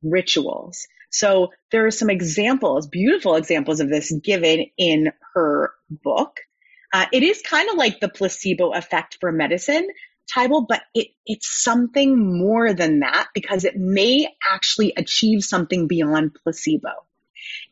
[0.03, 0.87] rituals.
[1.11, 6.39] So there are some examples, beautiful examples of this given in her book.
[6.93, 9.87] Uh, it is kind of like the placebo effect for medicine,
[10.33, 16.35] Tybal, but it, it's something more than that because it may actually achieve something beyond
[16.43, 16.91] placebo.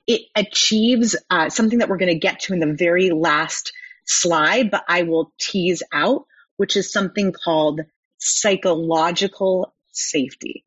[0.08, 3.71] It achieves uh, something that we're going to get to in the very last
[4.06, 6.25] slide, but I will tease out,
[6.58, 7.82] which is something called
[8.17, 10.63] psychological safety.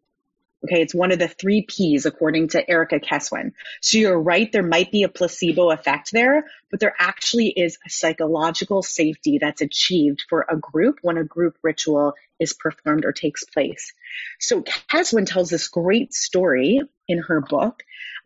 [0.64, 3.52] Okay, it's one of the three P's according to Erica Keswin.
[3.80, 7.90] So you're right, there might be a placebo effect there, but there actually is a
[7.90, 13.42] psychological safety that's achieved for a group when a group ritual is performed or takes
[13.44, 13.92] place.
[14.38, 17.82] So Keswin tells this great story in her book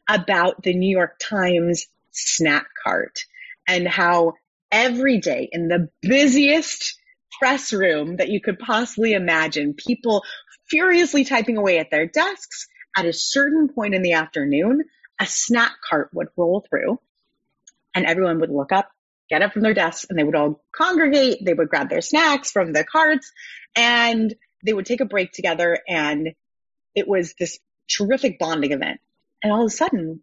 [0.06, 3.24] about the New York Times snack cart
[3.66, 4.34] and how
[4.70, 6.98] every day in the busiest
[7.38, 10.22] press room that you could possibly imagine, people
[10.68, 12.68] furiously typing away at their desks.
[12.96, 14.84] At a certain point in the afternoon,
[15.20, 16.98] a snack cart would roll through
[17.94, 18.90] and everyone would look up,
[19.28, 21.44] get up from their desks, and they would all congregate.
[21.44, 23.32] They would grab their snacks from the carts
[23.74, 25.78] and they would take a break together.
[25.86, 26.34] And
[26.94, 29.00] it was this terrific bonding event.
[29.42, 30.20] And all of a sudden,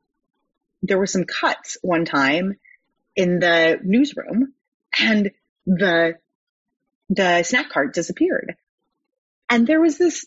[0.82, 2.60] there were some cuts one time
[3.16, 4.54] in the newsroom
[5.00, 5.32] and
[5.66, 6.16] the
[7.10, 8.56] the snack cart disappeared.
[9.50, 10.26] And there was this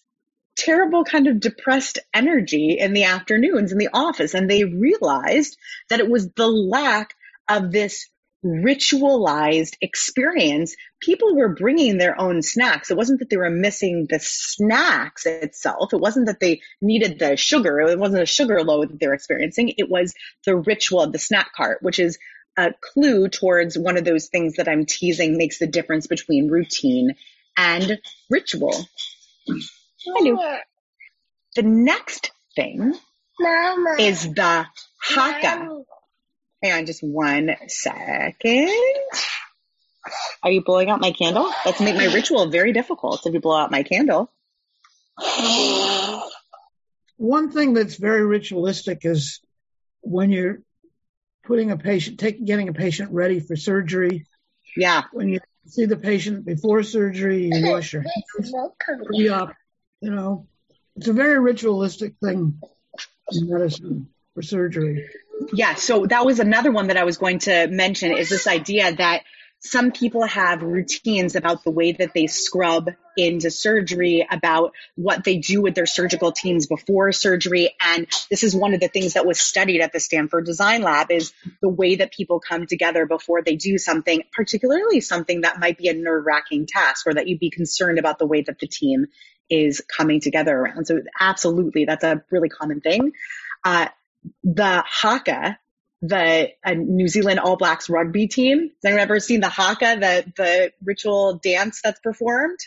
[0.57, 4.35] terrible kind of depressed energy in the afternoons in the office.
[4.35, 5.57] And they realized
[5.91, 7.15] that it was the lack
[7.49, 8.09] of this
[8.45, 10.77] ritualized experience.
[11.01, 12.91] People were bringing their own snacks.
[12.91, 15.93] It wasn't that they were missing the snacks itself.
[15.93, 17.81] It wasn't that they needed the sugar.
[17.81, 19.75] It wasn't a sugar load that they were experiencing.
[19.77, 20.15] It was
[20.45, 22.19] the ritual of the snack cart, which is
[22.57, 27.15] a clue towards one of those things that I'm teasing makes the difference between routine
[27.57, 27.99] and
[28.31, 28.87] ritual.
[30.05, 30.59] Hello.
[31.55, 32.95] The next thing
[33.41, 33.97] Mama.
[33.99, 34.67] is the
[35.01, 35.59] haka.
[35.59, 35.83] Mama.
[36.63, 38.71] Hang on just one second.
[40.43, 41.53] Are you blowing out my candle?
[41.65, 44.31] Let's make my ritual very difficult if you blow out my candle.
[47.17, 49.41] One thing that's very ritualistic is
[50.03, 50.61] when you're
[51.45, 54.27] putting a patient, taking, getting a patient ready for surgery.
[54.77, 55.05] Yeah.
[55.13, 58.53] When you see the patient before surgery, you wash your hands,
[59.07, 59.55] pre-op.
[60.01, 60.47] You know,
[60.97, 62.61] it's a very ritualistic thing
[63.33, 65.09] in medicine for surgery.
[65.53, 65.75] Yeah.
[65.75, 69.23] So that was another one that I was going to mention is this idea that
[69.61, 75.39] some people have routines about the way that they scrub into surgery, about what they
[75.39, 77.75] do with their surgical teams before surgery.
[77.81, 81.11] And this is one of the things that was studied at the Stanford Design Lab
[81.11, 81.33] is
[81.63, 85.89] the way that people come together before they do something, particularly something that might be
[85.89, 89.07] a nerve wracking task or that you'd be concerned about the way that the team
[89.51, 90.87] is coming together around.
[90.87, 93.13] So absolutely, that's a really common thing.
[93.65, 93.89] Uh,
[94.43, 95.59] the haka,
[96.03, 98.61] the New Zealand All Blacks rugby team.
[98.61, 102.59] Has anyone ever seen the haka, the the ritual dance that's performed?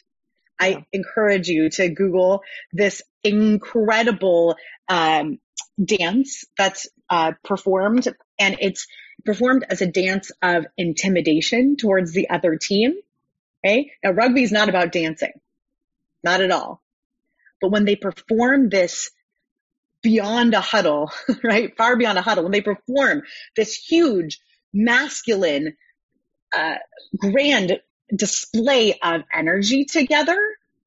[0.62, 0.68] Yeah.
[0.68, 5.39] I encourage you to Google this incredible um,
[5.84, 8.88] dance that's uh, performed, and it's
[9.26, 12.96] performed as a dance of intimidation towards the other team.
[13.65, 15.34] Okay, now rugby is not about dancing,
[16.24, 16.82] not at all.
[17.62, 19.12] But when they perform this
[20.02, 21.12] beyond a huddle,
[21.44, 21.76] right?
[21.78, 22.44] Far beyond a huddle.
[22.44, 23.24] When they perform
[23.56, 24.40] this huge
[24.74, 25.76] masculine,
[26.56, 26.76] uh,
[27.18, 27.80] grand
[28.16, 30.40] display of energy together,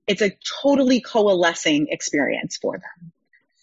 [0.06, 3.12] it's a totally coalescing experience for them.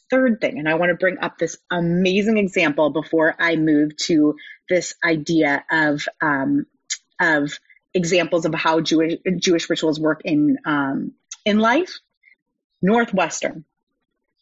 [0.10, 4.36] Third thing, and I want to bring up this amazing example before I move to
[4.68, 6.66] this idea of um,
[7.20, 7.60] of
[7.94, 11.14] examples of how Jewish Jewish rituals work in um,
[11.46, 12.00] in life.
[12.82, 13.66] Northwestern,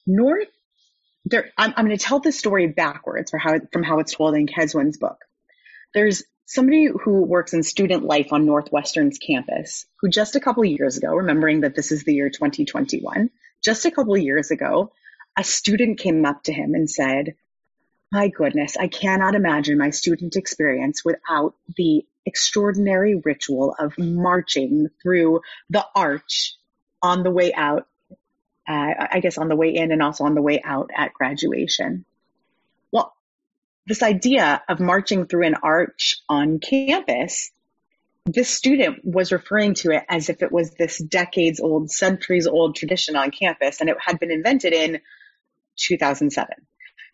[0.05, 0.47] North
[1.29, 4.35] there, I'm, I'm going to tell this story backwards for how, from how it's told
[4.35, 5.17] in Keswin's book.
[5.93, 10.97] There's somebody who works in student life on Northwestern's campus who just a couple years
[10.97, 13.29] ago, remembering that this is the year 2021,
[13.63, 14.91] just a couple years ago,
[15.37, 17.35] a student came up to him and said,
[18.11, 25.41] my goodness, I cannot imagine my student experience without the extraordinary ritual of marching through
[25.69, 26.56] the arch
[27.01, 27.87] on the way out
[28.67, 32.03] uh, I guess on the way in and also on the way out at graduation.
[32.91, 33.15] Well,
[33.85, 37.51] this idea of marching through an arch on campus,
[38.25, 42.75] this student was referring to it as if it was this decades old, centuries old
[42.75, 44.99] tradition on campus, and it had been invented in
[45.77, 46.49] 2007.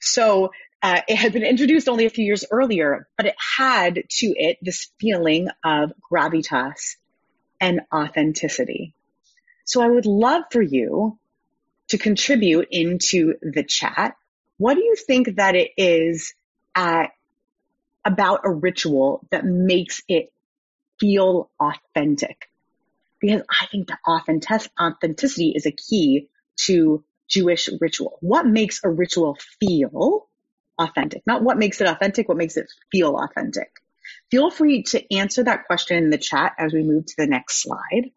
[0.02, 4.34] So uh, it had been introduced only a few years earlier, but it had to
[4.36, 6.96] it this feeling of gravitas
[7.62, 8.96] and authenticity.
[9.66, 11.18] So I would love for you
[11.90, 14.16] to contribute into the chat.
[14.58, 16.34] What do you think that it is
[16.76, 17.12] at,
[18.06, 20.32] about a ritual that makes it
[21.00, 22.50] feel authentic?
[23.20, 26.28] Because I think that authentic, authenticity is a key
[26.66, 28.18] to Jewish ritual.
[28.20, 30.28] What makes a ritual feel
[30.78, 31.24] authentic?
[31.26, 33.70] Not what makes it authentic, what makes it feel authentic.
[34.30, 37.62] Feel free to answer that question in the chat as we move to the next
[37.62, 38.12] slide.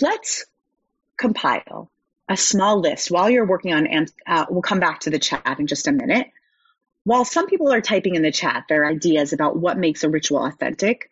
[0.00, 0.46] Let's
[1.18, 1.90] compile
[2.28, 5.56] a small list while you're working on, and uh, we'll come back to the chat
[5.58, 6.28] in just a minute.
[7.04, 10.46] While some people are typing in the chat their ideas about what makes a ritual
[10.46, 11.10] authentic,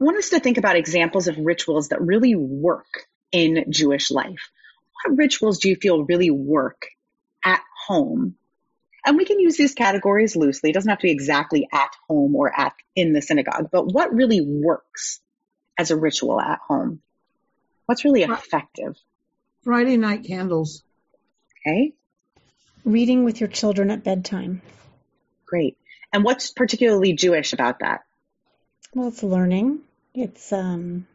[0.00, 4.50] I want us to think about examples of rituals that really work in Jewish life.
[5.04, 6.86] What rituals do you feel really work
[7.44, 8.36] at home?
[9.04, 10.70] And we can use these categories loosely.
[10.70, 14.14] It doesn't have to be exactly at home or at in the synagogue, but what
[14.14, 15.20] really works
[15.76, 17.02] as a ritual at home?
[17.86, 18.96] What's really effective?
[19.64, 20.82] Friday night candles.
[21.66, 21.92] Okay.
[22.84, 24.62] Reading with your children at bedtime.
[25.46, 25.76] Great.
[26.12, 28.00] And what's particularly Jewish about that?
[28.94, 29.80] Well, it's learning.
[30.14, 31.06] It's um,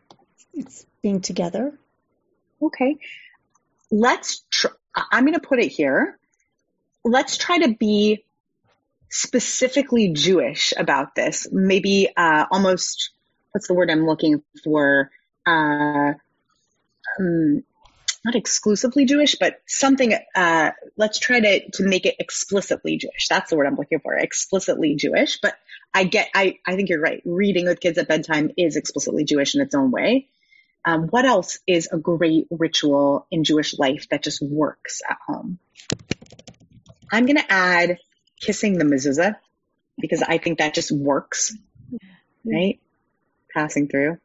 [0.53, 1.77] it's being together.
[2.61, 2.97] Okay.
[3.91, 4.43] Let's.
[4.49, 6.17] Tr- I'm going to put it here.
[7.03, 8.23] Let's try to be
[9.09, 11.47] specifically Jewish about this.
[11.51, 13.11] Maybe uh, almost.
[13.51, 15.09] What's the word I'm looking for?
[15.45, 16.13] Uh,
[17.19, 17.63] um,
[18.25, 23.27] not exclusively Jewish, but something, uh, let's try to, to make it explicitly Jewish.
[23.29, 25.39] That's the word I'm looking for, explicitly Jewish.
[25.41, 25.55] But
[25.93, 27.21] I get, I, I think you're right.
[27.25, 30.27] Reading with kids at bedtime is explicitly Jewish in its own way.
[30.85, 35.59] Um, what else is a great ritual in Jewish life that just works at home?
[37.11, 37.97] I'm going to add
[38.39, 39.35] kissing the mezuzah
[39.99, 41.55] because I think that just works,
[42.45, 42.79] right?
[43.53, 44.17] Passing through.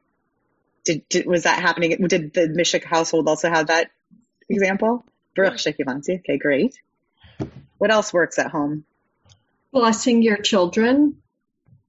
[0.85, 2.07] Did, did, was that happening?
[2.07, 3.91] Did the Mishik household also have that
[4.49, 5.05] example?
[5.35, 6.79] Baruch Okay, great.
[7.79, 8.85] What else works at home?
[9.73, 11.23] Blessing your children.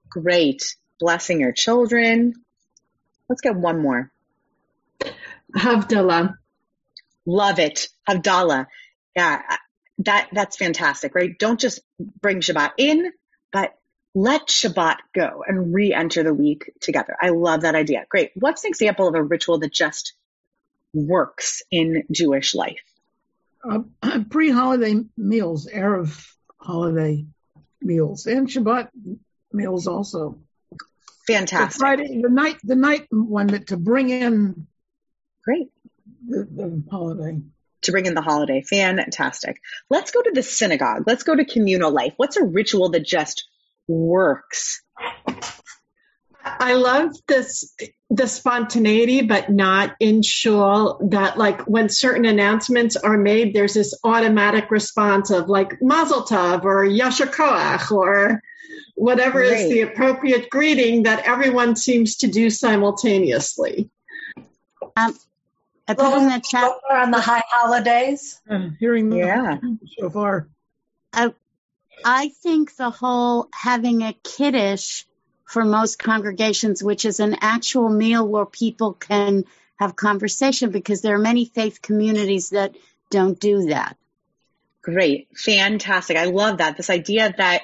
[0.10, 0.64] Great.
[1.00, 2.34] Blessing your children.
[3.28, 4.12] Let's get one more.
[5.56, 6.36] Havdalah.
[7.26, 7.90] Love it.
[8.08, 8.68] Havdalah.
[9.16, 9.42] Yeah,
[10.00, 11.38] that, that's fantastic, right?
[11.38, 11.82] Don't just
[12.22, 13.12] bring Shabbat in,
[13.52, 13.74] but
[14.16, 17.16] let Shabbat go and re-enter the week together.
[17.20, 18.06] I love that idea.
[18.10, 18.32] Great.
[18.36, 20.14] What's an example of a ritual that just
[20.94, 22.84] works in Jewish life?
[23.68, 23.80] Uh,
[24.30, 27.26] pre-holiday meals, Erev holiday
[27.82, 28.90] meals, and Shabbat
[29.52, 30.40] meals also.
[31.26, 31.74] Fantastic.
[31.74, 34.68] The Friday, the night, the night one that to bring in.
[35.44, 35.72] Great.
[36.28, 37.42] The, the holiday
[37.82, 38.62] to bring in the holiday.
[38.62, 39.62] Fantastic.
[39.90, 41.04] Let's go to the synagogue.
[41.06, 42.14] Let's go to communal life.
[42.18, 43.46] What's a ritual that just
[43.88, 44.82] works.
[46.46, 47.76] I love this
[48.10, 51.00] the spontaneity, but not in shul.
[51.10, 56.64] That like when certain announcements are made, there's this automatic response of like Mazel Tov
[56.64, 58.42] or Yasher Koach or
[58.96, 59.54] whatever right.
[59.54, 63.90] is the appropriate greeting that everyone seems to do simultaneously.
[64.96, 65.18] Um,
[65.88, 68.40] I put in the chat on the high holidays.
[68.50, 69.58] Uh, hearing yeah
[69.98, 70.48] so far.
[71.12, 71.34] I
[72.06, 75.06] I think the whole having a kiddush
[75.46, 79.46] for most congregations, which is an actual meal where people can
[79.76, 82.76] have conversation because there are many faith communities that
[83.10, 83.98] don't do that.
[84.82, 85.28] Great.
[85.36, 86.18] Fantastic.
[86.18, 86.78] I love that.
[86.78, 87.64] This idea that,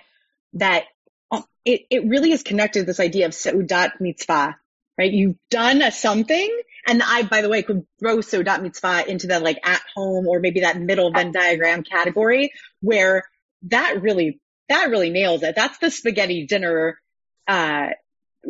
[0.53, 0.85] that
[1.31, 4.57] um, it, it really is connected to this idea of Seudat Mitzvah,
[4.97, 5.11] right?
[5.11, 6.61] You've done a something.
[6.87, 10.39] And I, by the way, could throw Seudat Mitzvah into the like at home or
[10.39, 13.28] maybe that middle Venn diagram category where
[13.63, 15.55] that really that really nails it.
[15.55, 16.99] That's the spaghetti dinner
[17.47, 17.89] uh,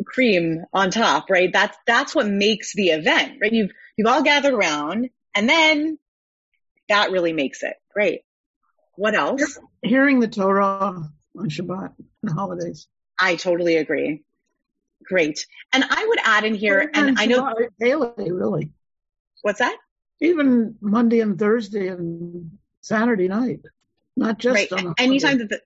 [0.04, 1.52] cream on top, right?
[1.52, 3.52] That's that's what makes the event, right?
[3.52, 5.98] You've you've all gathered around, and then
[6.88, 8.22] that really makes it great.
[8.96, 9.58] What else?
[9.82, 12.86] Hearing the Torah on Shabbat and holidays.
[13.18, 14.22] I totally agree.
[15.04, 15.46] Great.
[15.72, 18.72] And I would add in here, and I know daily, really.
[19.42, 19.76] What's that?
[20.20, 23.60] Even Monday and Thursday and Saturday night,
[24.20, 24.72] not just right.
[24.72, 25.60] on anytime that the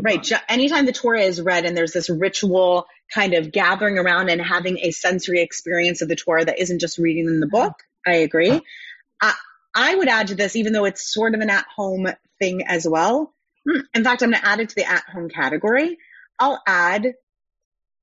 [0.00, 4.40] right anytime the Torah is read and there's this ritual kind of gathering around and
[4.40, 7.74] having a sensory experience of the Torah that isn't just reading in the book.
[8.06, 8.60] I agree.
[9.20, 9.34] I,
[9.74, 12.08] I would add to this, even though it's sort of an at-home
[12.38, 13.34] thing as well.
[13.68, 15.98] Hmm, in fact, I'm going to add it to the at-home category.
[16.38, 17.14] I'll add,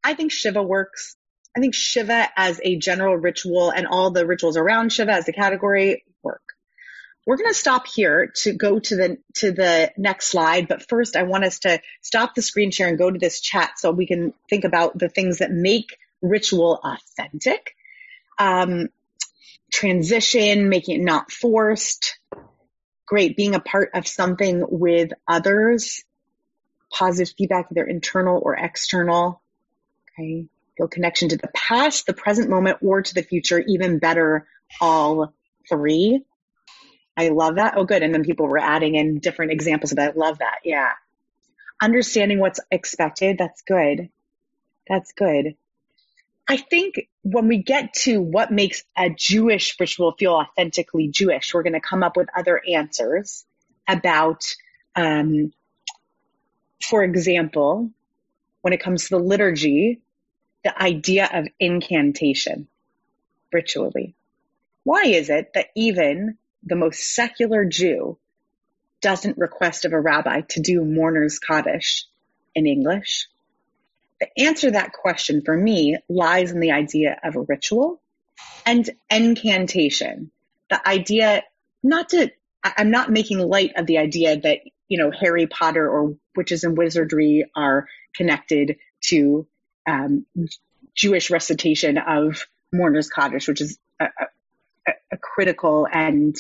[0.04, 1.16] I think Shiva works.
[1.56, 5.34] I think Shiva as a general ritual and all the rituals around Shiva as a
[5.34, 6.42] category work.
[7.26, 11.16] We're going to stop here to go to the to the next slide, but first
[11.16, 14.08] I want us to stop the screen share and go to this chat so we
[14.08, 17.76] can think about the things that make ritual authentic.
[18.40, 18.90] Um,
[19.72, 22.18] transition, making it not forced.
[23.06, 26.04] Great, being a part of something with others.
[26.92, 29.42] Positive feedback, either internal or external.
[30.14, 30.48] Okay,
[30.78, 33.60] feel connection to the past, the present moment, or to the future.
[33.60, 34.48] Even better,
[34.82, 35.34] all
[35.68, 36.24] three.
[37.20, 37.74] I love that.
[37.76, 38.02] Oh, good.
[38.02, 40.14] And then people were adding in different examples of that.
[40.16, 40.60] I love that.
[40.64, 40.92] Yeah.
[41.82, 43.38] Understanding what's expected.
[43.38, 44.10] That's good.
[44.88, 45.56] That's good.
[46.48, 51.64] I think when we get to what makes a Jewish ritual feel authentically Jewish, we're
[51.64, 53.46] going to come up with other answers
[53.86, 54.46] about,
[54.96, 55.52] um,
[56.82, 57.90] for example,
[58.62, 60.00] when it comes to the liturgy,
[60.64, 62.70] the idea of incantation
[63.52, 64.16] ritually.
[64.86, 68.18] Why is it that even the most secular Jew
[69.02, 72.06] doesn't request of a rabbi to do mourner's Kaddish
[72.54, 73.28] in English?
[74.20, 78.02] The answer to that question for me lies in the idea of a ritual
[78.66, 80.32] and incantation.
[80.70, 81.44] The idea,
[81.82, 82.32] not to,
[82.64, 86.78] I'm not making light of the idea that, you know, Harry Potter or witches and
[86.78, 89.48] wizardry are connected to
[89.88, 90.26] um,
[90.94, 94.10] Jewish recitation of mourner's Kaddish, which is a,
[95.12, 96.36] a, critical and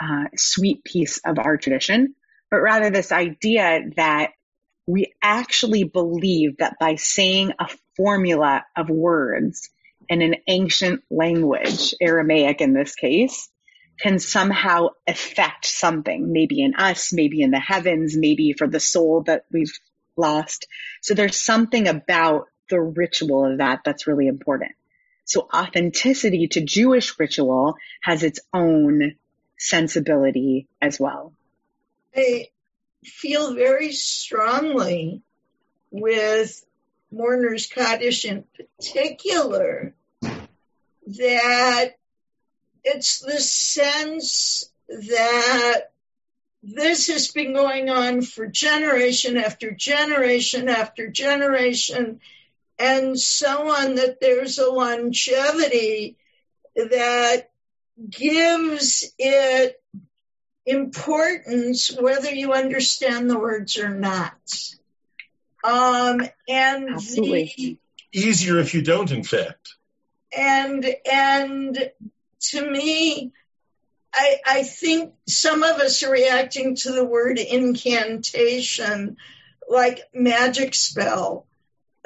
[0.00, 2.14] uh, sweet piece of our tradition,
[2.50, 4.30] but rather this idea that
[4.86, 9.68] we actually believe that by saying a formula of words
[10.08, 13.48] in an ancient language, Aramaic in this case,
[14.00, 19.24] can somehow affect something, maybe in us, maybe in the heavens, maybe for the soul
[19.24, 19.72] that we've
[20.16, 20.66] lost.
[21.02, 24.72] So there's something about the ritual of that that's really important.
[25.28, 29.16] So authenticity to Jewish ritual has its own
[29.58, 31.34] sensibility as well.
[32.16, 32.46] I
[33.04, 35.20] feel very strongly
[35.90, 36.64] with
[37.12, 41.90] Mourner's Kaddish in particular that
[42.82, 45.90] it's the sense that
[46.62, 52.20] this has been going on for generation after generation after generation
[52.78, 56.16] and so on, that there's a longevity
[56.76, 57.50] that
[58.08, 59.82] gives it
[60.64, 64.34] importance whether you understand the words or not.
[65.64, 67.52] Um, and Absolutely.
[67.56, 67.78] The,
[68.12, 69.74] easier if you don't, in fact.
[70.36, 71.90] And and
[72.50, 73.32] to me,
[74.14, 79.16] I, I think some of us are reacting to the word incantation
[79.68, 81.46] like magic spell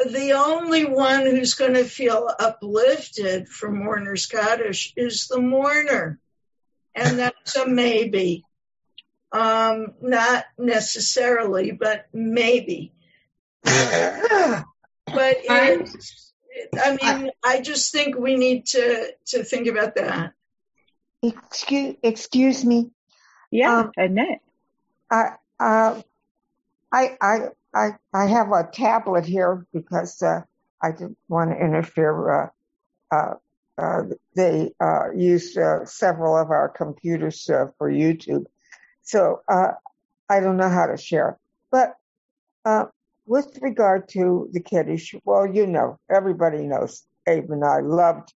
[0.05, 6.19] the only one who's going to feel uplifted from mourner's Kaddish is the mourner.
[6.95, 8.45] And that's a maybe.
[9.33, 12.93] Um, not necessarily, but maybe.
[13.63, 13.73] but
[15.07, 16.33] it's,
[16.75, 20.33] I mean, I just think we need to, to think about that.
[21.23, 22.91] Excuse, excuse me.
[23.51, 24.41] Yeah, um, admit.
[25.11, 25.31] I,
[25.61, 26.03] uh,
[26.93, 27.39] I, I,
[27.75, 30.43] I, I have a tablet here because uh,
[30.83, 32.43] I didn't want to interfere.
[32.43, 32.49] Uh,
[33.11, 33.35] uh,
[33.79, 34.03] uh
[34.37, 38.45] they uh, use uh, several of our computers for YouTube,
[39.03, 41.39] so I don't know how to share.
[41.71, 41.97] But
[43.27, 48.33] with regard to the Kiddush, well, you know, everybody knows Abe and I loved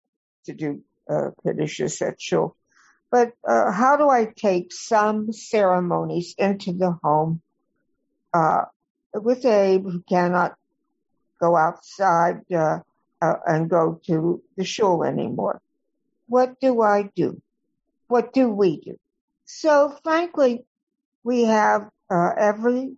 [0.47, 2.57] to do uh, Kiddushes at Shul.
[3.11, 7.43] But how do I take some ceremonies into the home
[8.33, 8.65] uh,
[9.15, 10.55] with Abe who cannot
[11.41, 12.79] go outside uh,
[13.21, 15.61] uh, and go to the shul anymore.
[16.27, 17.41] What do I do?
[18.09, 18.97] What do we do?
[19.45, 20.65] So frankly,
[21.25, 22.97] we have uh, every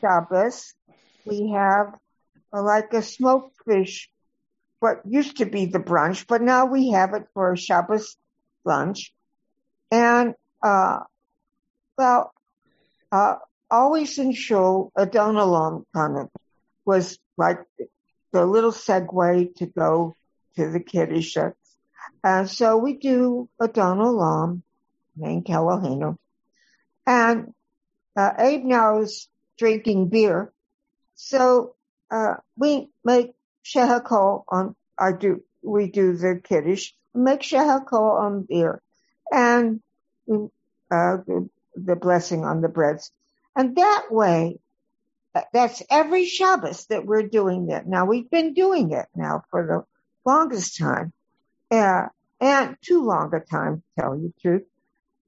[0.00, 0.74] Shabbos,
[1.24, 1.94] we have
[2.52, 4.10] uh, like a smoked fish,
[4.80, 8.16] what used to be the brunch, but now we have it for a Shabbos
[8.64, 9.12] lunch.
[9.90, 11.00] And, uh,
[11.96, 12.32] well,
[13.70, 16.28] uh, always ensure Adon Olam kind of
[16.84, 17.58] was like
[18.32, 20.14] the little segue to go
[20.56, 21.36] to the kiddush.
[22.24, 24.62] And so we do Adon Olam
[25.16, 25.46] named
[27.06, 27.54] And
[28.16, 30.52] uh, Abe now is drinking beer.
[31.14, 31.74] So
[32.10, 33.32] uh, we make
[33.64, 38.82] shehakol on, I do, we do the kiddush, make shehakol on beer.
[39.32, 39.80] And
[40.28, 43.10] uh, the, the blessing on the breads.
[43.58, 44.60] And that way,
[45.52, 47.88] that's every Shabbos that we're doing that.
[47.88, 51.12] Now we've been doing it now for the longest time,
[51.72, 52.06] uh,
[52.40, 54.62] and too long a time, to tell you the truth.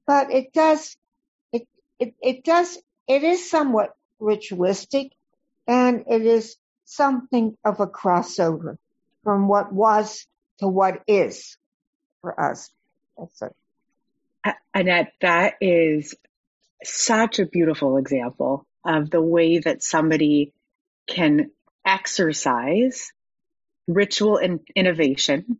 [0.07, 0.95] But it does,
[1.51, 1.67] it,
[1.99, 5.11] it, it does, it is somewhat ritualistic
[5.67, 6.55] and it is
[6.85, 8.77] something of a crossover
[9.25, 10.25] from what was
[10.59, 11.57] to what is
[12.21, 12.69] for us.
[13.17, 13.55] That's it.
[14.73, 16.15] Annette, that is
[16.83, 20.53] such a beautiful example of the way that somebody
[21.07, 21.51] can
[21.85, 23.11] exercise
[23.87, 25.57] ritual and innovation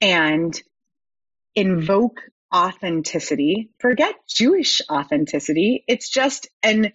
[0.00, 0.60] and
[1.54, 2.20] invoke
[2.54, 3.70] authenticity.
[3.80, 5.84] Forget Jewish authenticity.
[5.88, 6.92] It's just an,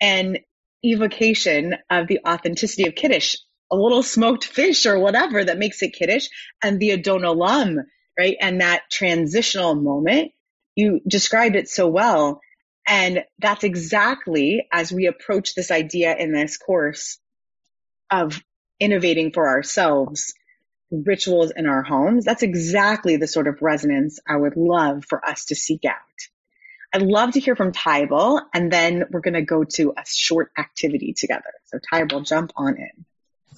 [0.00, 0.38] an
[0.84, 3.36] evocation of the authenticity of Kiddush,
[3.70, 6.28] a little smoked fish or whatever that makes it kiddush
[6.62, 7.84] and the Adon Olam,
[8.18, 8.36] right?
[8.40, 10.32] And that transitional moment
[10.76, 12.41] you described it so well.
[12.86, 17.18] And that's exactly as we approach this idea in this course
[18.10, 18.42] of
[18.80, 20.34] innovating for ourselves,
[20.90, 22.24] rituals in our homes.
[22.24, 25.96] That's exactly the sort of resonance I would love for us to seek out.
[26.92, 30.50] I'd love to hear from Tybal, and then we're going to go to a short
[30.58, 31.52] activity together.
[31.66, 33.06] So, Tybal, jump on in.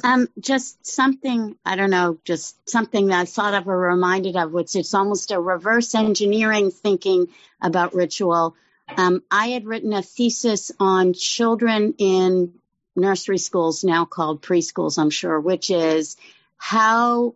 [0.03, 4.53] Um, just something, I don't know, just something that I thought of or reminded of,
[4.53, 7.29] which is almost a reverse engineering thinking
[7.61, 8.57] about ritual.
[8.89, 12.55] Um, I had written a thesis on children in
[12.97, 16.17] nursery schools, now called preschools, I'm sure, which is
[16.57, 17.35] how,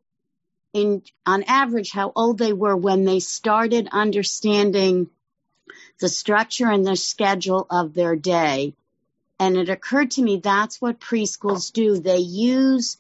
[0.72, 5.10] in on average, how old they were when they started understanding
[6.00, 8.74] the structure and the schedule of their day
[9.38, 11.98] and it occurred to me that's what preschools do.
[11.98, 12.98] They use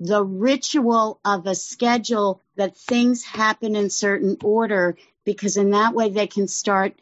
[0.00, 6.10] the ritual of a schedule that things happen in certain order because in that way
[6.10, 6.94] they can start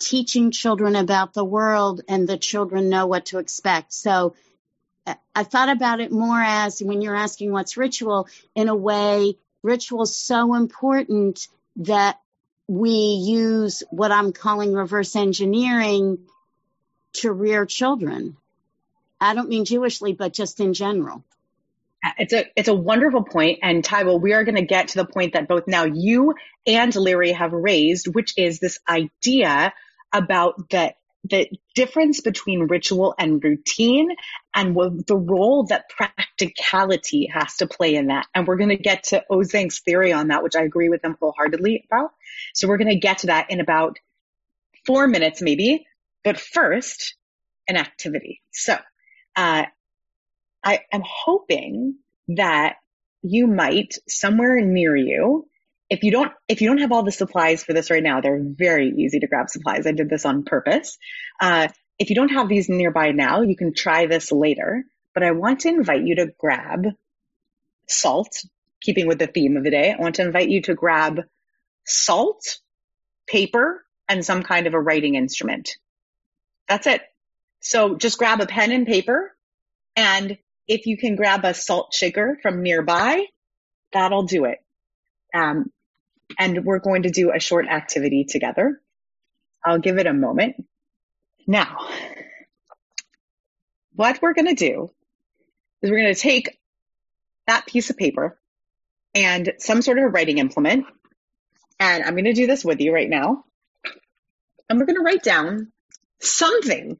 [0.00, 3.92] teaching children about the world and the children know what to expect.
[3.92, 4.34] So
[5.06, 9.36] uh, I thought about it more as when you're asking what's ritual, in a way,
[9.62, 11.46] ritual is so important
[11.76, 12.18] that
[12.66, 16.18] we use what I'm calling reverse engineering
[17.14, 18.36] to rear children.
[19.20, 21.24] I don't mean Jewishly, but just in general.
[22.02, 24.98] Uh, it's a it's a wonderful point, and Tybal, we are going to get to
[24.98, 26.34] the point that both now you
[26.66, 29.74] and Larry have raised, which is this idea
[30.12, 30.94] about the
[31.24, 34.08] the difference between ritual and routine
[34.54, 34.74] and
[35.06, 38.26] the role that practicality has to play in that.
[38.34, 41.16] And we're going to get to Ozenc's theory on that, which I agree with him
[41.20, 42.12] wholeheartedly about.
[42.54, 43.98] So we're going to get to that in about
[44.86, 45.86] four minutes, maybe.
[46.24, 47.16] But first,
[47.68, 48.42] an activity.
[48.52, 48.76] So,
[49.36, 49.64] uh,
[50.64, 51.96] I am hoping
[52.28, 52.76] that
[53.22, 55.48] you might somewhere near you,
[55.90, 58.40] if you don't, if you don't have all the supplies for this right now, they're
[58.42, 59.86] very easy to grab supplies.
[59.86, 60.96] I did this on purpose.
[61.40, 61.68] Uh,
[61.98, 64.84] if you don't have these nearby now, you can try this later.
[65.12, 66.86] But I want to invite you to grab
[67.88, 68.44] salt,
[68.80, 69.92] keeping with the theme of the day.
[69.92, 71.22] I want to invite you to grab
[71.84, 72.58] salt,
[73.26, 75.76] paper, and some kind of a writing instrument.
[76.68, 77.02] That's it.
[77.58, 79.34] So just grab a pen and paper.
[79.96, 80.38] And
[80.68, 83.24] if you can grab a salt shaker from nearby,
[83.92, 84.58] that'll do it.
[85.34, 85.70] Um,
[86.38, 88.80] and we're going to do a short activity together.
[89.64, 90.56] I'll give it a moment.
[91.46, 91.76] Now,
[93.94, 94.90] what we're going to do
[95.82, 96.58] is we're going to take
[97.46, 98.38] that piece of paper
[99.14, 100.86] and some sort of a writing implement.
[101.78, 103.44] And I'm going to do this with you right now.
[104.68, 105.72] And we're going to write down
[106.20, 106.98] something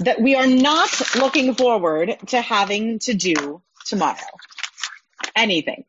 [0.00, 4.18] that we are not looking forward to having to do tomorrow.
[5.34, 5.84] Anything.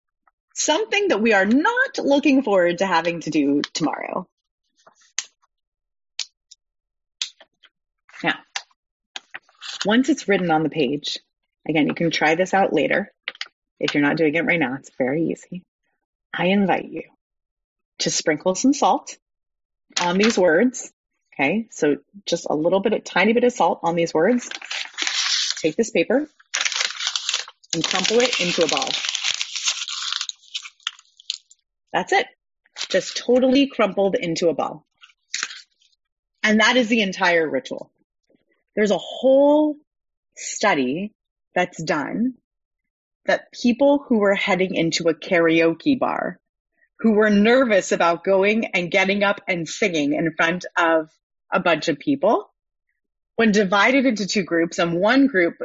[0.57, 4.27] Something that we are not looking forward to having to do tomorrow.
[8.23, 8.39] Now,
[9.85, 11.19] once it's written on the page,
[11.67, 13.11] again, you can try this out later.
[13.79, 15.63] If you're not doing it right now, it's very easy.
[16.33, 17.03] I invite you
[17.99, 19.17] to sprinkle some salt
[20.01, 20.91] on these words
[21.39, 24.49] Okay, so just a little bit, a tiny bit of salt on these words.
[25.61, 26.27] Take this paper
[27.75, 28.89] and crumple it into a ball.
[31.97, 32.27] That's it.
[32.89, 34.85] Just totally crumpled into a ball.
[36.43, 37.91] And that is the entire ritual.
[38.75, 39.77] There's a whole
[40.35, 41.15] study
[41.55, 42.35] that's done
[43.25, 46.39] that people who were heading into a karaoke bar,
[46.99, 51.09] who were nervous about going and getting up and singing in front of
[51.51, 52.47] a bunch of people,
[53.37, 55.55] when divided into two groups, and one group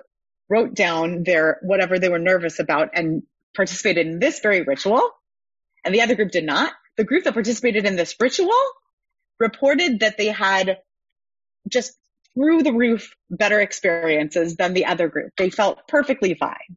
[0.49, 3.23] wrote down their whatever they were nervous about and
[3.55, 5.11] participated in this very ritual,
[5.85, 6.73] and the other group did not.
[6.97, 8.51] The group that participated in this ritual
[9.39, 10.79] reported that they had
[11.69, 11.97] just
[12.35, 15.33] through the roof better experiences than the other group.
[15.37, 16.77] They felt perfectly fine.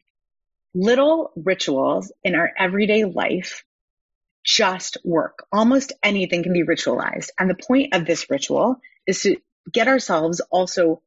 [0.74, 3.64] Little rituals in our everyday life
[4.43, 5.45] just work.
[5.51, 7.30] Almost anything can be ritualized.
[7.39, 8.78] And the point of this ritual
[9.08, 9.38] is to
[9.72, 11.01] get ourselves also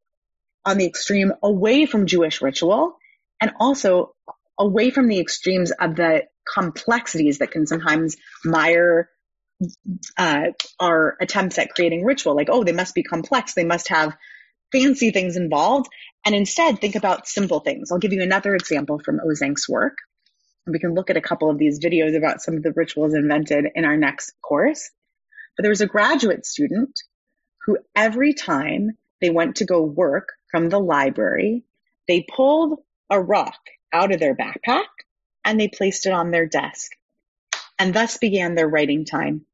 [0.64, 2.96] on the extreme away from Jewish ritual
[3.40, 4.14] and also
[4.59, 9.09] away from the extremes of the complexities that can sometimes mire
[10.16, 12.36] uh, our attempts at creating ritual.
[12.36, 13.55] Like, oh, they must be complex.
[13.55, 14.16] They must have
[14.72, 15.88] fancy things involved.
[16.24, 17.90] And instead, think about simple things.
[17.90, 19.99] I'll give you another example from Ozenc's work.
[20.66, 23.66] We can look at a couple of these videos about some of the rituals invented
[23.74, 24.90] in our next course.
[25.57, 27.01] But there was a graduate student
[27.64, 28.90] who every time
[29.20, 31.64] they went to go work from the library,
[32.07, 32.80] they pulled
[33.11, 33.59] a rock
[33.92, 34.84] out of their backpack
[35.49, 36.92] and they placed it on their desk.
[37.78, 39.46] And thus began their writing time.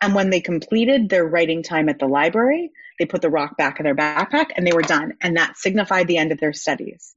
[0.00, 3.78] And when they completed their writing time at the library, they put the rock back
[3.78, 5.12] in their backpack and they were done.
[5.20, 7.14] And that signified the end of their studies.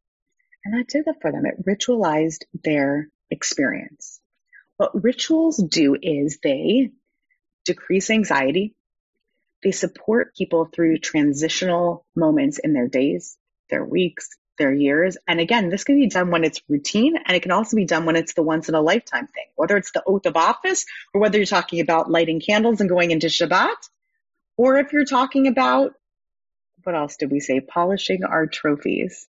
[0.64, 1.48] And that did it for them.
[1.48, 4.22] It ritualized their experience.
[4.78, 6.92] What rituals do is they
[7.66, 8.76] decrease anxiety.
[9.64, 13.38] They support people through transitional moments in their days,
[13.72, 15.18] their weeks, their years.
[15.28, 18.06] And again, this can be done when it's routine and it can also be done
[18.06, 21.22] when it's the once in a lifetime thing, whether it's the oath of office or
[21.22, 23.76] whether you're talking about lighting candles and going into Shabbat,
[24.58, 25.94] or if you're talking about,
[26.84, 27.60] what else did we say?
[27.60, 29.28] Polishing our trophies.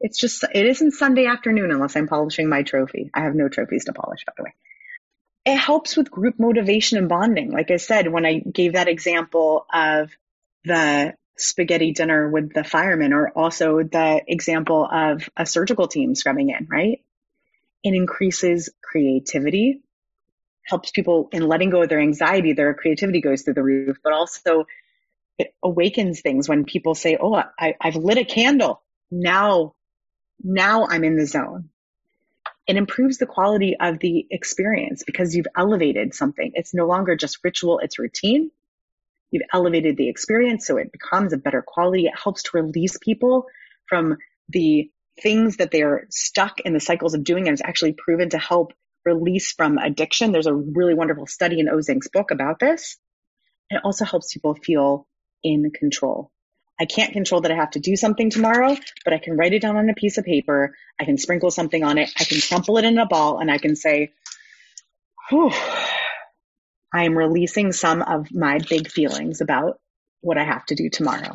[0.00, 3.10] It's just, it isn't Sunday afternoon unless I'm polishing my trophy.
[3.14, 4.54] I have no trophies to polish, by the way.
[5.46, 7.50] It helps with group motivation and bonding.
[7.50, 10.10] Like I said, when I gave that example of
[10.64, 16.50] the spaghetti dinner with the firemen or also the example of a surgical team scrubbing
[16.50, 17.02] in, right?
[17.82, 19.82] It increases creativity,
[20.64, 24.12] helps people in letting go of their anxiety, their creativity goes through the roof, but
[24.12, 24.66] also
[25.38, 28.82] it awakens things when people say, Oh, I, I've lit a candle.
[29.10, 29.74] Now,
[30.42, 31.70] now I'm in the zone.
[32.66, 36.52] It improves the quality of the experience because you've elevated something.
[36.54, 38.50] It's no longer just ritual, it's routine.
[39.34, 42.06] You've elevated the experience so it becomes a better quality.
[42.06, 43.46] It helps to release people
[43.88, 44.18] from
[44.48, 44.88] the
[45.20, 48.74] things that they're stuck in the cycles of doing and it's actually proven to help
[49.04, 50.30] release from addiction.
[50.30, 52.96] There's a really wonderful study in Ozenc's book about this.
[53.70, 55.08] It also helps people feel
[55.42, 56.30] in control.
[56.78, 59.62] I can't control that I have to do something tomorrow, but I can write it
[59.62, 60.76] down on a piece of paper.
[61.00, 62.08] I can sprinkle something on it.
[62.16, 64.12] I can crumple it in a ball and I can say,
[65.28, 65.50] whew,
[66.94, 69.80] I am releasing some of my big feelings about
[70.20, 71.34] what I have to do tomorrow.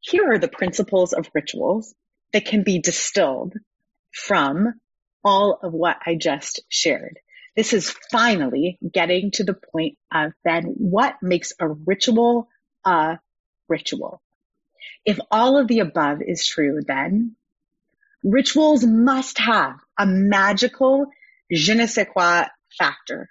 [0.00, 1.94] Here are the principles of rituals
[2.34, 3.54] that can be distilled
[4.12, 4.74] from
[5.24, 7.18] all of what I just shared.
[7.56, 12.48] This is finally getting to the point of then what makes a ritual
[12.84, 13.18] a
[13.66, 14.20] ritual.
[15.06, 17.36] If all of the above is true, then
[18.22, 21.06] rituals must have a magical
[21.50, 22.44] je ne sais quoi
[22.78, 23.30] factor.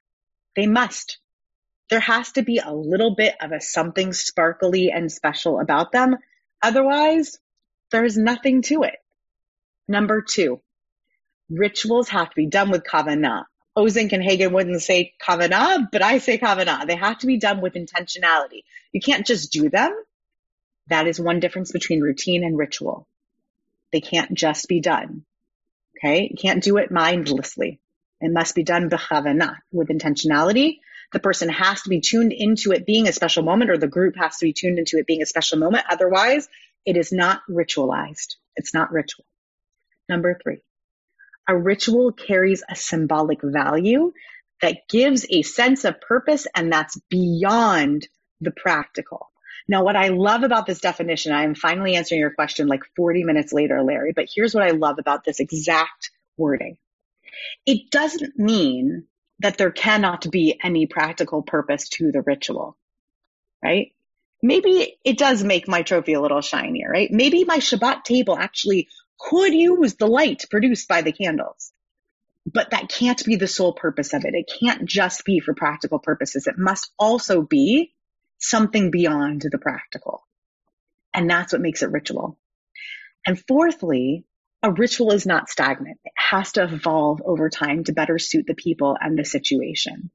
[0.55, 1.19] They must.
[1.89, 6.17] There has to be a little bit of a something sparkly and special about them.
[6.61, 7.37] Otherwise,
[7.91, 8.95] there's nothing to it.
[9.87, 10.61] Number two,
[11.49, 13.45] rituals have to be done with kavanah.
[13.77, 16.87] Ozenc and Hagan wouldn't say kavanah, but I say kavanah.
[16.87, 18.63] They have to be done with intentionality.
[18.91, 19.91] You can't just do them.
[20.87, 23.07] That is one difference between routine and ritual.
[23.91, 25.25] They can't just be done.
[25.97, 26.29] Okay.
[26.31, 27.79] You can't do it mindlessly.
[28.23, 30.79] It must be done b'chavana, with intentionality.
[31.11, 34.15] The person has to be tuned into it being a special moment, or the group
[34.15, 35.85] has to be tuned into it being a special moment.
[35.89, 36.47] Otherwise,
[36.85, 38.35] it is not ritualized.
[38.55, 39.25] It's not ritual.
[40.07, 40.61] Number three,
[41.49, 44.13] a ritual carries a symbolic value
[44.61, 48.07] that gives a sense of purpose, and that's beyond
[48.39, 49.29] the practical.
[49.67, 53.25] Now, what I love about this definition, I am finally answering your question like 40
[53.25, 56.77] minutes later, Larry, but here's what I love about this exact wording.
[57.65, 59.05] It doesn't mean
[59.39, 62.77] that there cannot be any practical purpose to the ritual,
[63.63, 63.91] right?
[64.41, 67.09] Maybe it does make my trophy a little shinier, right?
[67.11, 71.71] Maybe my Shabbat table actually could use the light produced by the candles.
[72.45, 74.35] But that can't be the sole purpose of it.
[74.35, 76.45] It can't just be for practical purposes.
[76.47, 77.93] It must also be
[78.37, 80.27] something beyond the practical.
[81.13, 82.37] And that's what makes it ritual.
[83.25, 84.25] And fourthly,
[84.63, 85.99] a ritual is not stagnant.
[86.05, 90.09] It has to evolve over time to better suit the people and the situation.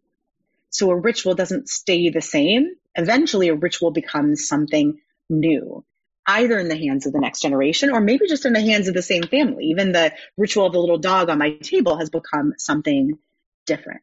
[0.70, 2.70] So a ritual doesn't stay the same.
[2.94, 5.84] Eventually, a ritual becomes something new,
[6.26, 8.94] either in the hands of the next generation or maybe just in the hands of
[8.94, 9.66] the same family.
[9.66, 13.18] Even the ritual of the little dog on my table has become something
[13.66, 14.02] different.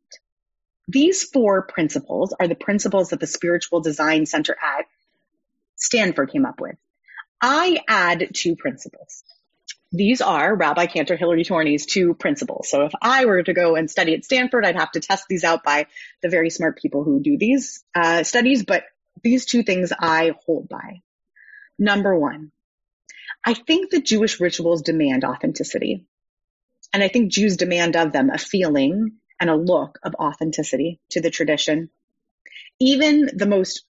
[0.88, 4.86] These four principles are the principles that the Spiritual Design Center at
[5.76, 6.76] Stanford came up with.
[7.42, 9.24] I add two principles.
[9.96, 12.70] These are Rabbi Cantor Hillary Torney's two principles.
[12.70, 15.46] So if I were to go and study at Stanford, I'd have to test these
[15.46, 15.88] out by
[16.22, 18.66] the very smart people who do these uh, studies.
[18.66, 18.84] But
[19.24, 21.02] these two things I hold by.
[21.80, 22.52] Number one,
[23.46, 26.06] I think that Jewish rituals demand authenticity.
[26.94, 31.22] And I think Jews demand of them a feeling and a look of authenticity to
[31.22, 31.90] the tradition.
[32.82, 33.86] Even the most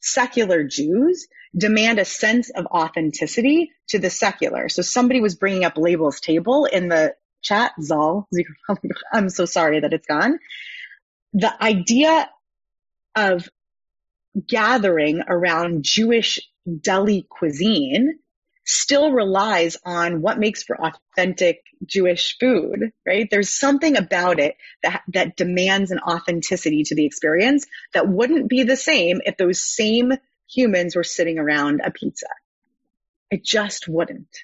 [0.00, 4.68] secular Jews demand a sense of authenticity to the secular.
[4.68, 8.28] So somebody was bringing up Label's table in the chat, Zal.
[9.14, 10.38] I'm so sorry that it's gone.
[11.34, 12.30] The idea
[13.16, 13.48] of
[14.48, 16.40] gathering around Jewish
[16.82, 18.18] deli cuisine
[18.70, 23.28] still relies on what makes for authentic Jewish food, right?
[23.30, 28.62] There's something about it that, that demands an authenticity to the experience that wouldn't be
[28.62, 30.12] the same if those same
[30.48, 32.26] humans were sitting around a pizza.
[33.30, 34.36] It just wouldn't.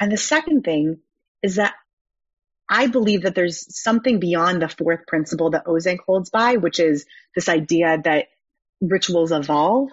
[0.00, 0.98] And the second thing
[1.42, 1.74] is that
[2.68, 7.04] I believe that there's something beyond the fourth principle that Ozenc holds by, which is
[7.34, 8.26] this idea that
[8.80, 9.90] rituals evolve.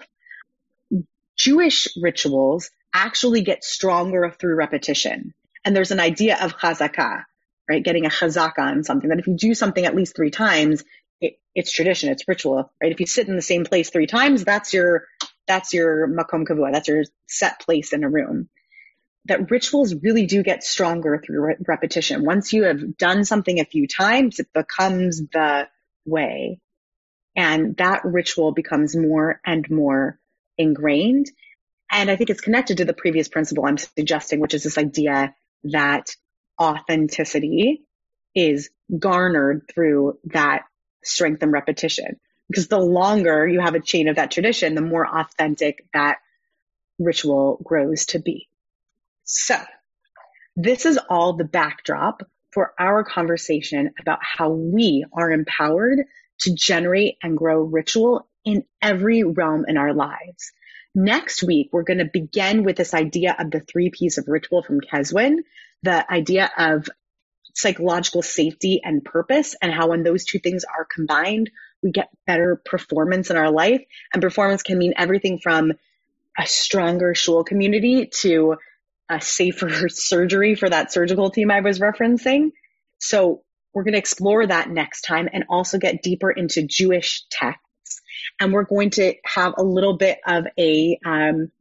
[1.35, 5.33] Jewish rituals actually get stronger through repetition.
[5.63, 7.23] And there's an idea of chazakah,
[7.69, 7.83] right?
[7.83, 10.83] Getting a chazaka on something that if you do something at least three times,
[11.19, 12.91] it, it's tradition, it's ritual, right?
[12.91, 15.05] If you sit in the same place three times, that's your,
[15.47, 18.49] that's your makom kavua, that's your set place in a room.
[19.25, 22.23] That rituals really do get stronger through re- repetition.
[22.23, 25.67] Once you have done something a few times, it becomes the
[26.05, 26.61] way.
[27.35, 30.19] And that ritual becomes more and more
[30.57, 31.29] ingrained.
[31.91, 35.33] And I think it's connected to the previous principle I'm suggesting, which is this idea
[35.65, 36.15] that
[36.61, 37.83] authenticity
[38.35, 40.63] is garnered through that
[41.03, 42.19] strength and repetition.
[42.49, 46.17] Because the longer you have a chain of that tradition, the more authentic that
[46.99, 48.47] ritual grows to be.
[49.23, 49.57] So
[50.55, 55.99] this is all the backdrop for our conversation about how we are empowered
[56.39, 60.51] to generate and grow ritual in every realm in our lives.
[60.99, 64.63] Next week, we're going to begin with this idea of the three P's of ritual
[64.63, 65.41] from Keswin,
[65.83, 66.89] the idea of
[67.53, 71.51] psychological safety and purpose, and how when those two things are combined,
[71.83, 73.83] we get better performance in our life.
[74.11, 75.73] And performance can mean everything from
[76.35, 78.55] a stronger shul community to
[79.07, 82.53] a safer surgery for that surgical team I was referencing.
[82.97, 87.61] So we're going to explore that next time and also get deeper into Jewish tech
[88.39, 91.51] and we're going to have a little bit of a um,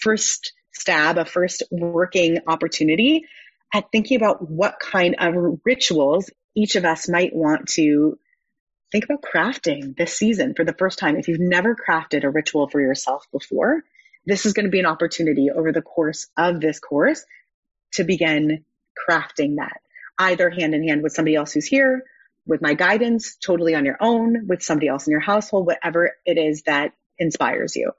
[0.00, 3.24] first stab, a first working opportunity
[3.72, 5.34] at thinking about what kind of
[5.64, 8.18] rituals each of us might want to
[8.92, 11.16] think about crafting this season for the first time.
[11.16, 13.82] If you've never crafted a ritual for yourself before,
[14.26, 17.24] this is going to be an opportunity over the course of this course
[17.94, 18.64] to begin
[19.08, 19.80] crafting that
[20.18, 22.04] either hand in hand with somebody else who's here
[22.46, 26.38] with my guidance, totally on your own, with somebody else in your household, whatever it
[26.38, 27.92] is that inspires you.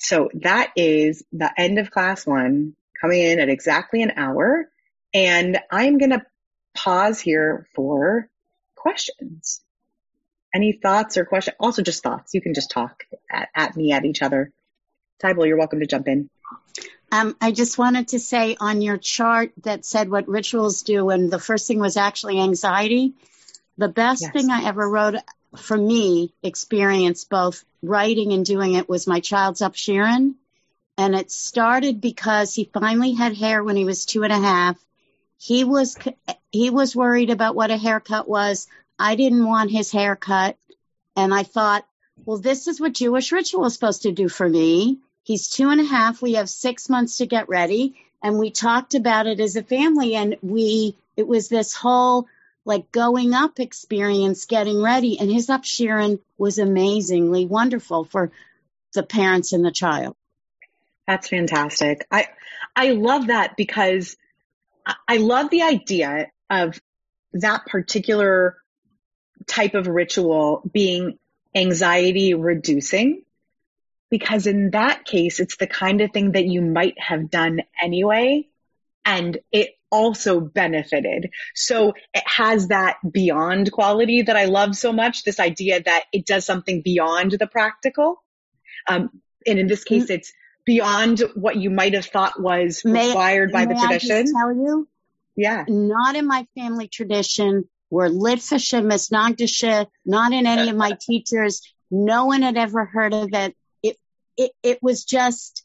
[0.00, 4.68] So that is the end of class one coming in at exactly an hour.
[5.12, 6.24] And I'm going to
[6.74, 8.28] pause here for
[8.76, 9.60] questions.
[10.54, 11.56] Any thoughts or questions?
[11.60, 12.34] Also just thoughts.
[12.34, 14.52] You can just talk at, at me, at each other.
[15.22, 16.30] Tybal, you're welcome to jump in.
[17.12, 21.30] Um, I just wanted to say on your chart that said what rituals do, and
[21.30, 23.14] the first thing was actually anxiety.
[23.80, 24.32] The best yes.
[24.32, 25.14] thing I ever wrote
[25.56, 30.34] for me, experience both writing and doing it, was my child's up Upsherin.
[30.98, 34.76] And it started because he finally had hair when he was two and a half.
[35.38, 35.96] He was
[36.52, 38.68] he was worried about what a haircut was.
[38.98, 40.58] I didn't want his haircut,
[41.16, 41.86] and I thought,
[42.26, 44.98] well, this is what Jewish ritual is supposed to do for me.
[45.22, 46.20] He's two and a half.
[46.20, 50.16] We have six months to get ready, and we talked about it as a family.
[50.16, 52.28] And we it was this whole
[52.64, 55.18] like going up experience getting ready.
[55.18, 58.32] And his up Upsherin was amazingly wonderful for
[58.94, 60.16] the parents and the child.
[61.06, 62.06] That's fantastic.
[62.10, 62.28] I
[62.76, 64.16] I love that because
[65.08, 66.80] I love the idea of
[67.32, 68.56] that particular
[69.46, 71.18] type of ritual being
[71.54, 73.22] anxiety reducing
[74.10, 78.48] because in that case, it's the kind of thing that you might have done anyway.
[79.04, 81.30] And it also benefited.
[81.54, 85.24] So it has that beyond quality that I love so much.
[85.24, 88.22] This idea that it does something beyond the practical.
[88.88, 89.10] Um,
[89.46, 90.32] and in this case, it's
[90.64, 94.32] beyond what you might have thought was required may, by the tradition.
[94.36, 94.88] I tell you?
[95.36, 95.64] Yeah.
[95.68, 97.68] Not in my family tradition.
[97.90, 101.62] We're Litvisha, Misnagdisha, not in any of my teachers.
[101.90, 103.56] No one had ever heard of it.
[103.82, 103.96] It,
[104.36, 105.59] it, it was just,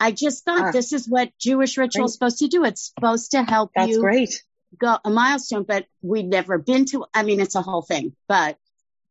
[0.00, 2.64] I just thought ah, this is what Jewish ritual is supposed to do.
[2.64, 4.42] It's supposed to help That's you great.
[4.78, 8.58] go a milestone, but we'd never been to, I mean, it's a whole thing, but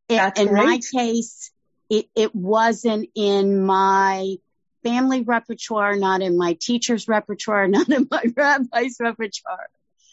[0.08, 0.64] it, in great.
[0.64, 1.50] my case,
[1.90, 4.36] it, it wasn't in my
[4.82, 9.68] family repertoire, not in my teacher's repertoire, not in my rabbi's repertoire.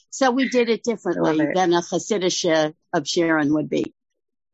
[0.09, 1.55] So we did it differently it.
[1.55, 3.93] than a Hasidic of Sharon would be.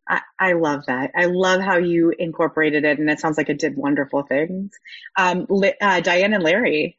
[0.07, 1.11] I, I, love that.
[1.15, 4.71] I love how you incorporated it, and it sounds like it did wonderful things.
[5.17, 5.47] Um,
[5.81, 6.97] uh, Diane and Larry.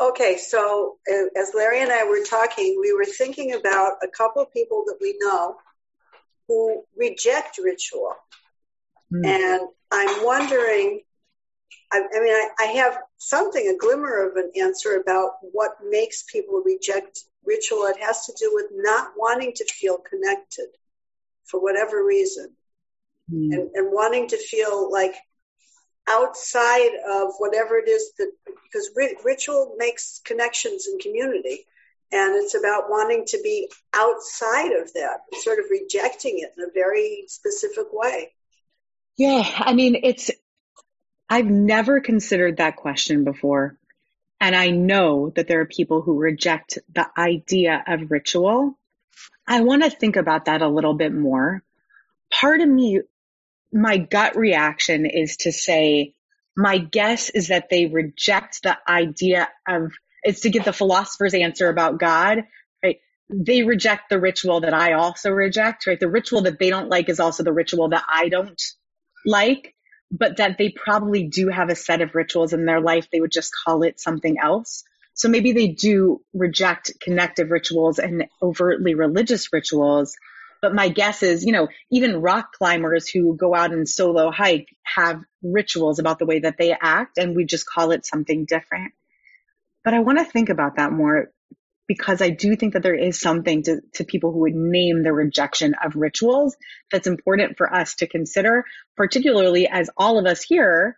[0.00, 4.42] Okay, so uh, as Larry and I were talking, we were thinking about a couple
[4.42, 5.56] of people that we know
[6.48, 8.14] who reject ritual.
[9.12, 9.26] Mm.
[9.26, 11.02] And I'm wondering
[11.92, 16.24] I, I mean, I, I have something, a glimmer of an answer about what makes
[16.24, 17.84] people reject ritual.
[17.84, 20.66] It has to do with not wanting to feel connected
[21.50, 22.50] for whatever reason
[23.32, 23.52] mm.
[23.52, 25.14] and, and wanting to feel like
[26.08, 28.30] outside of whatever it is that,
[28.64, 28.90] because
[29.24, 31.66] ritual makes connections and community.
[32.12, 36.72] And it's about wanting to be outside of that, sort of rejecting it in a
[36.74, 38.32] very specific way.
[39.16, 40.30] Yeah, I mean, it's
[41.28, 43.78] I've never considered that question before.
[44.40, 48.76] And I know that there are people who reject the idea of ritual.
[49.46, 51.62] I want to think about that a little bit more.
[52.32, 53.00] Part of me,
[53.72, 56.14] my gut reaction is to say,
[56.56, 59.92] my guess is that they reject the idea of,
[60.22, 62.44] it's to get the philosopher's answer about God,
[62.82, 62.98] right?
[63.28, 65.98] They reject the ritual that I also reject, right?
[65.98, 68.60] The ritual that they don't like is also the ritual that I don't
[69.24, 69.74] like
[70.10, 73.08] but that they probably do have a set of rituals in their life.
[73.10, 74.84] They would just call it something else.
[75.14, 80.16] So maybe they do reject connective rituals and overtly religious rituals.
[80.62, 84.68] But my guess is, you know, even rock climbers who go out and solo hike
[84.82, 88.92] have rituals about the way that they act, and we just call it something different.
[89.84, 91.30] But I want to think about that more
[91.90, 95.12] because I do think that there is something to, to people who would name the
[95.12, 96.56] rejection of rituals
[96.92, 98.64] that's important for us to consider,
[98.96, 100.96] particularly as all of us here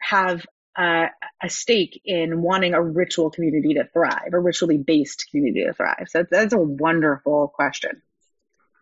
[0.00, 1.06] have uh,
[1.42, 6.06] a stake in wanting a ritual community to thrive, a ritually based community to thrive.
[6.08, 8.02] So that's a wonderful question.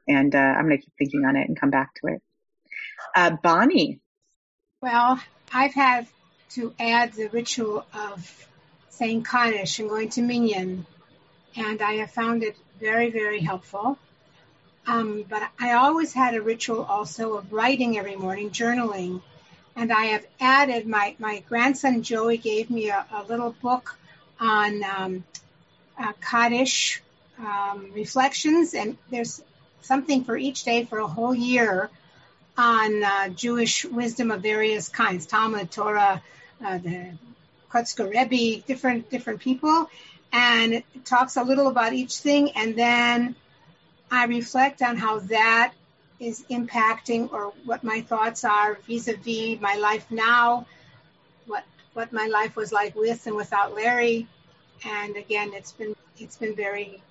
[0.07, 2.23] And uh, I'm going to keep thinking on it and come back to it.
[3.15, 4.01] Uh, Bonnie.
[4.81, 5.21] Well,
[5.53, 6.07] I've had
[6.51, 8.49] to add the ritual of
[8.91, 10.87] saying Kaddish and going to Minyan
[11.57, 13.99] and I have found it very, very helpful.
[14.87, 19.23] Um, but I always had a ritual also of writing every morning, journaling.
[19.77, 23.97] And I have added my, my grandson Joey gave me a, a little book
[24.39, 25.25] on um,
[25.99, 27.03] uh, Kaddish
[27.39, 29.43] um, reflections, and there's
[29.83, 31.91] something for each day for a whole year
[32.57, 36.23] on uh, Jewish wisdom of various kinds, Talmud, Torah,
[36.65, 37.13] uh, the
[37.71, 39.91] Kotzker Rebbe, different different people,
[40.33, 42.53] and it talks a little about each thing.
[42.55, 43.35] And then
[44.11, 45.73] I reflect on how that
[46.21, 50.67] is impacting or what my thoughts are vis-a-vis my life now,
[51.47, 54.27] what what my life was like with and without Larry.
[54.85, 57.03] And again, it's been it's been very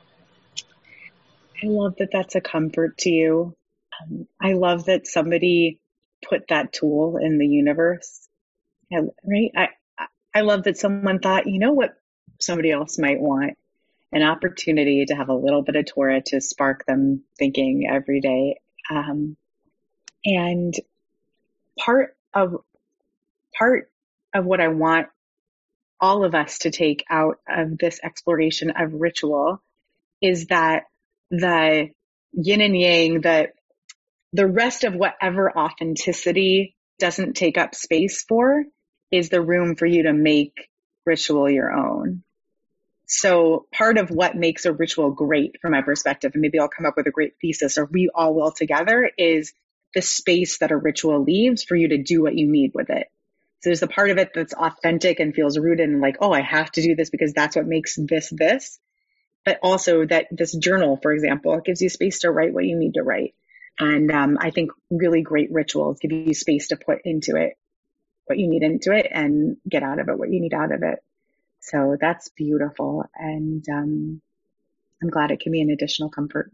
[1.64, 3.56] I love that that's a comfort to you.
[4.01, 5.80] Um, I love that somebody
[6.28, 8.28] put that tool in the universe.
[8.91, 9.51] right?
[9.56, 9.70] I
[10.34, 11.93] I love that someone thought, you know what
[12.39, 13.58] somebody else might want
[14.14, 18.60] an opportunity to have a little bit of Torah to spark them thinking every day.
[18.89, 19.38] Um,
[20.25, 20.73] and
[21.79, 22.55] part of
[23.57, 23.89] part
[24.34, 25.07] of what I want
[25.99, 29.61] all of us to take out of this exploration of ritual
[30.21, 30.84] is that
[31.31, 31.89] the
[32.34, 33.49] yin and yang, the
[34.34, 38.63] the rest of whatever authenticity doesn't take up space for
[39.11, 40.69] is the room for you to make
[41.05, 42.23] ritual your own.
[43.16, 46.88] So part of what makes a ritual great from my perspective, and maybe I'll come
[46.88, 49.53] up with a great thesis or we all will together is
[49.93, 53.07] the space that a ritual leaves for you to do what you need with it.
[53.61, 56.41] So there's the part of it that's authentic and feels rooted and like, oh, I
[56.41, 58.80] have to do this because that's what makes this this.
[59.45, 62.76] But also that this journal, for example, it gives you space to write what you
[62.76, 63.36] need to write.
[63.80, 67.53] And um, I think really great rituals give you space to put into it
[68.26, 70.82] what you need into it and get out of it what you need out of
[70.82, 70.99] it.
[71.64, 73.05] So that's beautiful.
[73.16, 74.22] And um,
[75.01, 76.51] I'm glad it can be an additional comfort.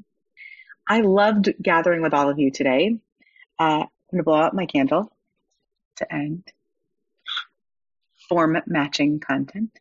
[0.88, 2.95] I loved gathering with all of you today.
[3.60, 5.12] Uh, I'm going to blow out my candle
[5.97, 6.43] to end.
[8.28, 9.72] Form matching content.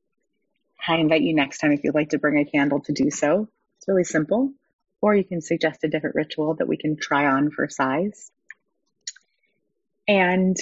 [0.87, 3.49] I invite you next time if you'd like to bring a candle to do so.
[3.77, 4.53] It's really simple.
[5.03, 8.31] Or you can suggest a different ritual that we can try on for size.
[10.09, 10.57] And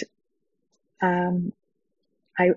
[1.00, 1.52] um,
[2.36, 2.50] I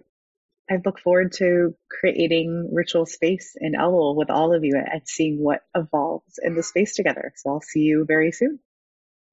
[0.70, 5.42] I look forward to creating ritual space in Elul with all of you and seeing
[5.42, 7.34] what evolves in the space together.
[7.38, 8.60] So I'll see you very soon.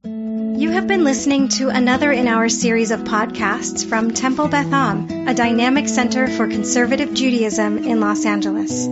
[0.05, 5.29] You have been listening to another in our series of podcasts from Temple Beth Am,
[5.29, 8.87] a dynamic center for conservative Judaism in Los Angeles.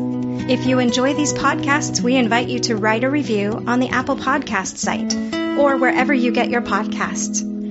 [0.47, 4.17] If you enjoy these podcasts, we invite you to write a review on the Apple
[4.17, 5.15] Podcast site
[5.59, 7.54] or wherever you get your podcasts.